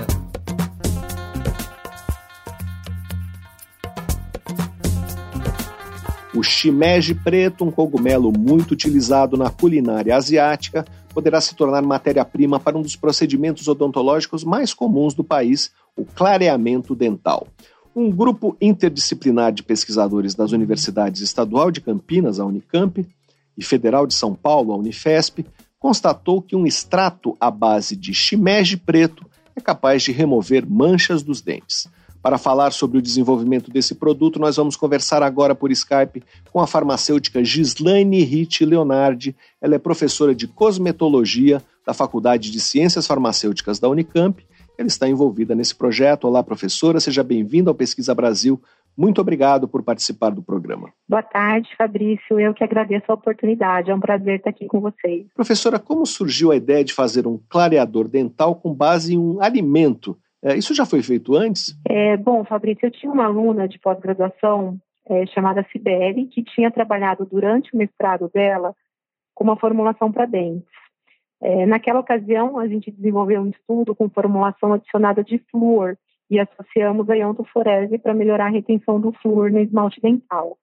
[6.34, 12.78] O shimeji preto, um cogumelo muito utilizado na culinária asiática, poderá se tornar matéria-prima para
[12.78, 17.46] um dos procedimentos odontológicos mais comuns do país, o clareamento dental.
[17.94, 23.06] Um grupo interdisciplinar de pesquisadores das universidades estadual de Campinas, a Unicamp,
[23.58, 25.44] e Federal de São Paulo, a Unifesp,
[25.78, 29.24] constatou que um extrato à base de shimeji preto
[29.54, 31.88] é capaz de remover manchas dos dentes.
[32.20, 36.22] Para falar sobre o desenvolvimento desse produto, nós vamos conversar agora por Skype
[36.52, 39.36] com a farmacêutica Gislaine Ritt Leonardi.
[39.60, 44.44] Ela é professora de cosmetologia da Faculdade de Ciências Farmacêuticas da Unicamp.
[44.76, 46.26] Ela está envolvida nesse projeto.
[46.26, 48.60] Olá, professora, seja bem-vinda ao Pesquisa Brasil.
[48.98, 50.92] Muito obrigado por participar do programa.
[51.08, 52.40] Boa tarde, Fabrício.
[52.40, 53.92] Eu que agradeço a oportunidade.
[53.92, 55.24] É um prazer estar aqui com vocês.
[55.34, 60.18] Professora, como surgiu a ideia de fazer um clareador dental com base em um alimento?
[60.42, 61.78] É, isso já foi feito antes?
[61.88, 64.76] É, bom, Fabrício, eu tinha uma aluna de pós-graduação
[65.08, 68.74] é, chamada Sibeli, que tinha trabalhado durante o mestrado dela
[69.32, 70.66] com uma formulação para dentes.
[71.40, 75.96] É, naquela ocasião, a gente desenvolveu um estudo com formulação adicionada de flúor,
[76.30, 80.58] e associamos a iontoforese para melhorar a retenção do flúor no esmalte dental.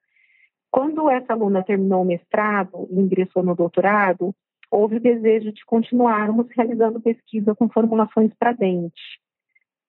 [0.71, 4.35] Quando essa aluna terminou o mestrado e ingressou no doutorado,
[4.69, 9.01] houve o desejo de continuarmos realizando pesquisa com formulações para dente.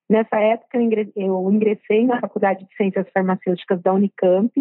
[0.09, 0.79] Nessa época,
[1.17, 4.53] eu ingressei na Faculdade de Ciências Farmacêuticas da Unicamp,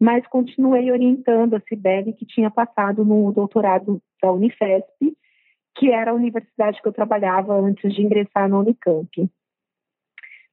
[0.00, 5.16] mas continuei orientando a Cibele, que tinha passado no doutorado da Unifesp,
[5.76, 9.30] que era a universidade que eu trabalhava antes de ingressar na Unicamp.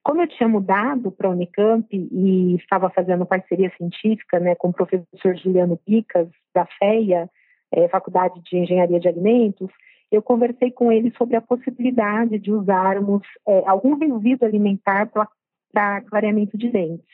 [0.09, 4.73] Como eu tinha mudado para a Unicamp e estava fazendo parceria científica né, com o
[4.73, 7.29] professor Juliano Picas, da FEA,
[7.71, 9.69] é, Faculdade de Engenharia de Alimentos,
[10.11, 15.11] eu conversei com ele sobre a possibilidade de usarmos é, algum resíduo alimentar
[15.71, 17.05] para clareamento de dentes.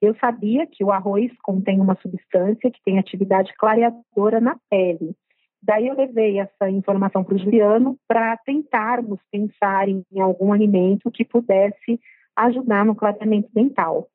[0.00, 5.12] Eu sabia que o arroz contém uma substância que tem atividade clareadora na pele.
[5.60, 11.24] Daí eu levei essa informação para o Juliano para tentarmos pensar em algum alimento que
[11.24, 11.98] pudesse
[12.46, 14.08] ajudar no clareamento dental.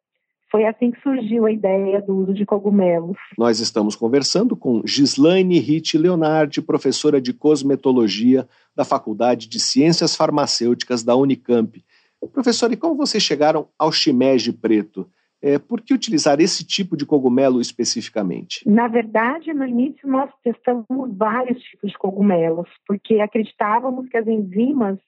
[0.52, 3.18] Foi assim que surgiu a ideia do uso de cogumelos.
[3.38, 11.04] Nós estamos conversando com Gislaine Ritt Leonardi, professora de cosmetologia da Faculdade de Ciências Farmacêuticas
[11.04, 11.84] da Unicamp.
[12.32, 15.10] Professor, e como vocês chegaram ao shimeji preto?
[15.42, 18.62] É, por que utilizar esse tipo de cogumelo especificamente?
[18.66, 20.86] Na verdade, no início nós testamos
[21.18, 25.00] vários tipos de cogumelos, porque acreditávamos que as enzimas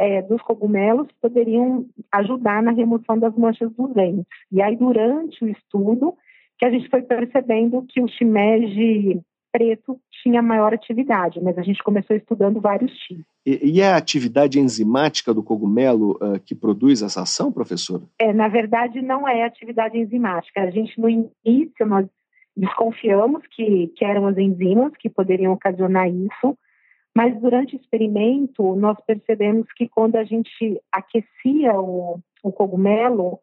[0.00, 4.24] é, dos cogumelos poderiam ajudar na remoção das manchas dos dentes.
[4.50, 6.14] E aí, durante o estudo,
[6.58, 9.20] que a gente foi percebendo que o shimeji
[9.52, 13.24] preto tinha maior atividade, mas a gente começou estudando vários tipos.
[13.44, 18.00] E, e é a atividade enzimática do cogumelo uh, que produz essa ação, professor?
[18.18, 20.62] É, na verdade, não é atividade enzimática.
[20.62, 22.06] A gente, no início, nós
[22.56, 26.56] desconfiamos que, que eram as enzimas que poderiam ocasionar isso,
[27.16, 33.40] mas durante o experimento, nós percebemos que quando a gente aquecia o, o cogumelo,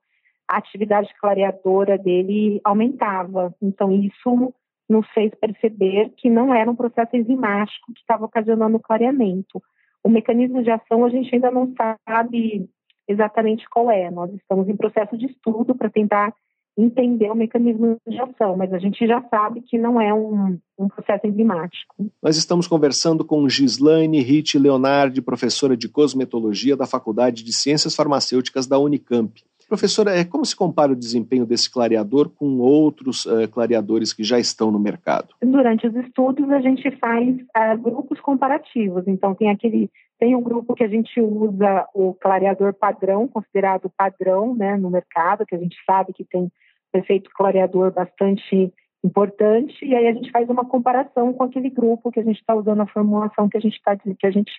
[0.48, 3.54] a atividade clareadora dele aumentava.
[3.62, 4.54] Então, isso
[4.90, 9.62] nos fez perceber que não era um processo enzimático que estava ocasionando o clareamento.
[10.02, 11.74] O mecanismo de ação a gente ainda não
[12.08, 12.70] sabe
[13.08, 14.10] exatamente qual é.
[14.10, 16.34] Nós estamos em processo de estudo para tentar
[16.78, 20.88] entender o mecanismo de ação, mas a gente já sabe que não é um, um
[20.88, 21.96] processo enzimático.
[22.22, 28.68] Nós estamos conversando com Gislaine Ritt Leonardi, professora de cosmetologia da Faculdade de Ciências Farmacêuticas
[28.68, 29.42] da Unicamp.
[29.68, 34.40] Professora, é, como se compara o desempenho desse clareador com outros uh, clareadores que já
[34.40, 35.36] estão no mercado?
[35.42, 39.04] Durante os estudos, a gente faz uh, grupos comparativos.
[39.08, 44.56] Então, tem aquele tem um grupo que a gente usa o clareador padrão, considerado padrão
[44.56, 46.52] né, no mercado, que a gente sabe que tem
[46.94, 48.74] efeito clareador bastante
[49.04, 52.56] importante, e aí a gente faz uma comparação com aquele grupo que a gente está
[52.56, 54.52] usando a formulação que a gente está que a gente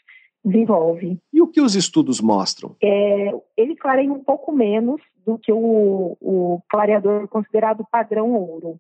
[0.45, 1.18] desenvolve.
[1.33, 2.76] E o que os estudos mostram?
[2.83, 8.79] É, ele clareia um pouco menos do que o, o clareador considerado padrão ouro.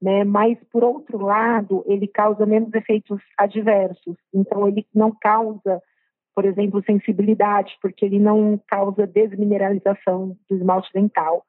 [0.00, 0.24] Né?
[0.24, 4.16] Mas, por outro lado, ele causa menos efeitos adversos.
[4.32, 5.82] Então, ele não causa,
[6.34, 11.44] por exemplo, sensibilidade, porque ele não causa desmineralização do esmalte dental.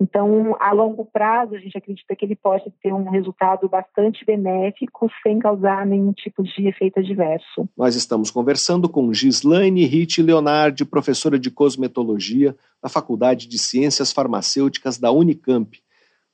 [0.00, 5.08] Então, a longo prazo, a gente acredita que ele pode ter um resultado bastante benéfico
[5.22, 7.68] sem causar nenhum tipo de efeito adverso.
[7.76, 14.98] Nós estamos conversando com Gislaine Ritt Leonardi, professora de cosmetologia da Faculdade de Ciências Farmacêuticas
[14.98, 15.80] da Unicamp.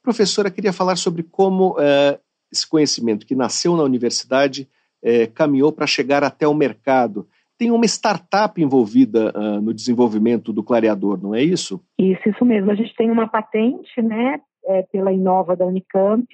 [0.03, 2.19] Professora, queria falar sobre como eh,
[2.51, 4.67] esse conhecimento que nasceu na universidade
[5.03, 7.29] eh, caminhou para chegar até o mercado
[7.61, 11.79] tem uma startup envolvida uh, no desenvolvimento do clareador, não é isso?
[11.99, 12.71] Isso, isso mesmo.
[12.71, 16.27] A gente tem uma patente, né, é, pela Inova da Unicamp,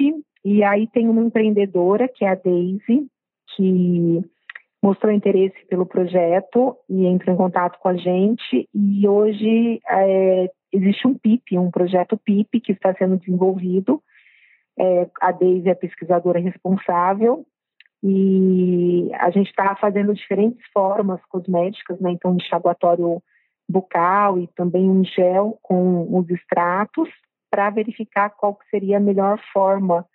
[0.45, 3.09] e aí tem uma empreendedora, que é a Daisy,
[3.57, 4.25] que
[4.81, 8.69] mostrou interesse pelo projeto e entrou em contato com a gente.
[8.73, 14.01] E hoje é, existe um PIP, um projeto PIP que está sendo desenvolvido.
[14.79, 17.45] É, a Daisy é a pesquisadora responsável
[18.09, 22.13] e a gente está fazendo diferentes formas cosméticas, né?
[22.13, 23.21] Então, enxaguatório
[23.69, 27.09] bucal e também um gel com os extratos
[27.51, 30.07] para verificar qual seria a melhor forma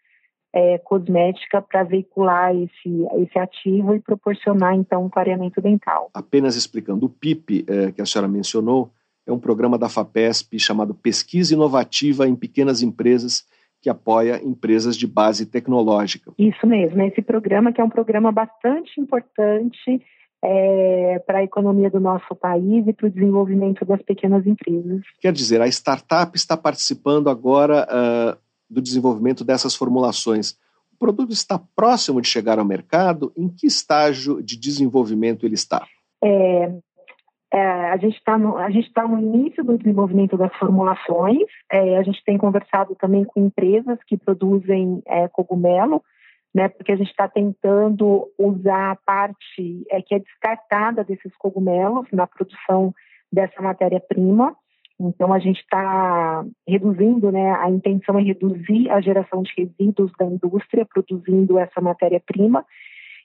[0.54, 6.10] é, cosmética para veicular esse, esse ativo e proporcionar, então, um clareamento dental.
[6.14, 8.90] Apenas explicando, o PIP, é, que a senhora mencionou,
[9.28, 13.46] é um programa da FAPESP chamado Pesquisa Inovativa em Pequenas Empresas,
[13.82, 16.32] que apoia empresas de base tecnológica.
[16.38, 20.02] Isso mesmo, esse programa que é um programa bastante importante
[20.44, 25.02] é, para a economia do nosso país e para o desenvolvimento das pequenas empresas.
[25.20, 28.38] Quer dizer, a startup está participando agora uh,
[28.70, 30.56] do desenvolvimento dessas formulações.
[30.94, 33.32] O produto está próximo de chegar ao mercado?
[33.36, 35.86] Em que estágio de desenvolvimento ele está?
[36.24, 36.72] É,
[37.54, 41.44] é, a gente está no, a gente tá no início do desenvolvimento das formulações.
[41.70, 46.02] É, a gente tem conversado também com empresas que produzem é, cogumelo,
[46.56, 46.70] né?
[46.70, 52.26] Porque a gente está tentando usar a parte é, que é descartada desses cogumelos na
[52.26, 52.94] produção
[53.32, 54.56] dessa matéria-prima.
[54.98, 57.52] Então a gente está reduzindo, né?
[57.60, 62.66] A intenção é reduzir a geração de resíduos da indústria produzindo essa matéria-prima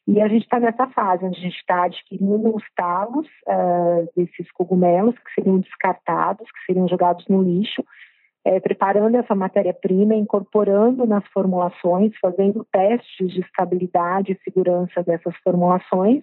[0.07, 4.51] e a gente está nessa fase, onde a gente está adquirindo os talos uh, desses
[4.53, 7.85] cogumelos que seriam descartados, que seriam jogados no lixo,
[8.45, 16.23] é, preparando essa matéria-prima, incorporando nas formulações, fazendo testes de estabilidade e segurança dessas formulações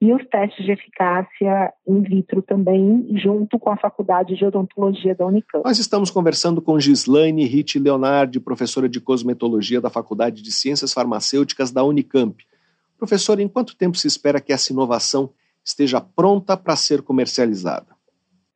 [0.00, 5.26] e os testes de eficácia in vitro também, junto com a Faculdade de Odontologia da
[5.26, 5.64] Unicamp.
[5.64, 11.72] Nós estamos conversando com Gislaine Ritt Leonardi, professora de cosmetologia da Faculdade de Ciências Farmacêuticas
[11.72, 12.36] da Unicamp.
[12.98, 15.30] Professor, em quanto tempo se espera que essa inovação
[15.64, 17.96] esteja pronta para ser comercializada?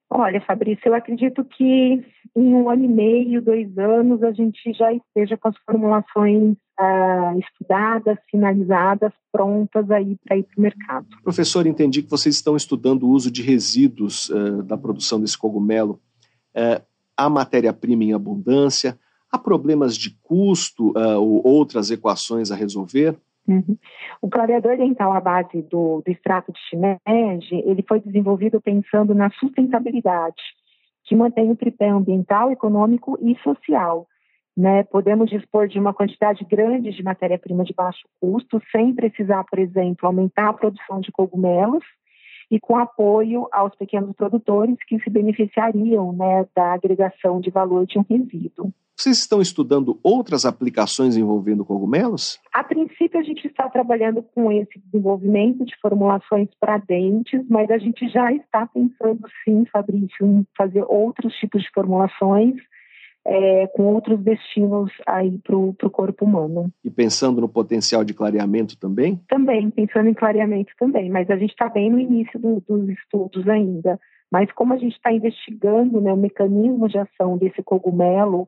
[0.08, 4.92] Olha, Fabrício, eu acredito que em um ano e meio, dois anos, a gente já
[4.92, 11.06] esteja com as formulações uh, estudadas, finalizadas, prontas aí para ir para o mercado.
[11.22, 16.00] Professor, entendi que vocês estão estudando o uso de resíduos uh, da produção desse cogumelo.
[16.54, 16.82] Uh,
[17.16, 18.98] há matéria-prima em abundância?
[19.30, 23.16] Há problemas de custo ou outras equações a resolver?
[23.50, 23.76] Uhum.
[24.22, 29.28] O clareador dental à base do, do extrato de shimeji, ele foi desenvolvido pensando na
[29.30, 30.40] sustentabilidade,
[31.04, 34.06] que mantém o tripé ambiental, econômico e social.
[34.56, 34.84] Né?
[34.84, 40.06] Podemos dispor de uma quantidade grande de matéria-prima de baixo custo, sem precisar, por exemplo,
[40.06, 41.84] aumentar a produção de cogumelos,
[42.50, 47.96] e com apoio aos pequenos produtores que se beneficiariam né, da agregação de valor de
[47.98, 48.72] um resíduo.
[49.00, 52.38] Vocês estão estudando outras aplicações envolvendo cogumelos?
[52.52, 57.78] A princípio, a gente está trabalhando com esse desenvolvimento de formulações para dentes, mas a
[57.78, 62.56] gente já está pensando, sim, Fabrício, em fazer outros tipos de formulações
[63.24, 66.70] é, com outros destinos aí para o corpo humano.
[66.84, 69.18] E pensando no potencial de clareamento também?
[69.30, 73.48] Também, pensando em clareamento também, mas a gente está bem no início do, dos estudos
[73.48, 73.98] ainda.
[74.30, 78.46] Mas como a gente está investigando né, o mecanismo de ação desse cogumelo,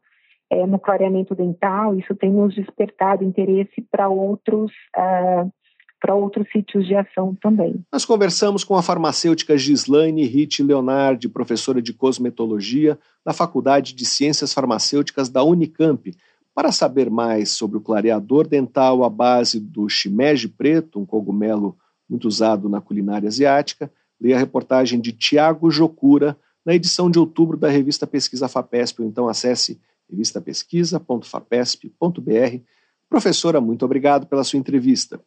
[0.52, 5.50] é, no clareamento dental, isso tem nos despertado interesse para outros uh,
[5.98, 7.76] para outros sítios de ação também.
[7.92, 14.52] Nós conversamos com a farmacêutica Gislaine Ritt Leonardi, professora de cosmetologia na Faculdade de Ciências
[14.52, 16.12] Farmacêuticas da Unicamp,
[16.52, 21.76] para saber mais sobre o clareador dental à base do shimeji preto, um cogumelo
[22.10, 23.90] muito usado na culinária asiática,
[24.20, 26.36] leia a reportagem de Tiago Jocura
[26.66, 29.80] na edição de outubro da revista Pesquisa FAPESP, ou então acesse
[30.10, 32.60] revistapesquisa.fapesp.br.
[33.08, 35.20] Professora, muito obrigado pela sua entrevista.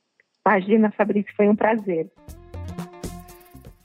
[0.46, 2.12] Imagina, Fabrício, foi um prazer.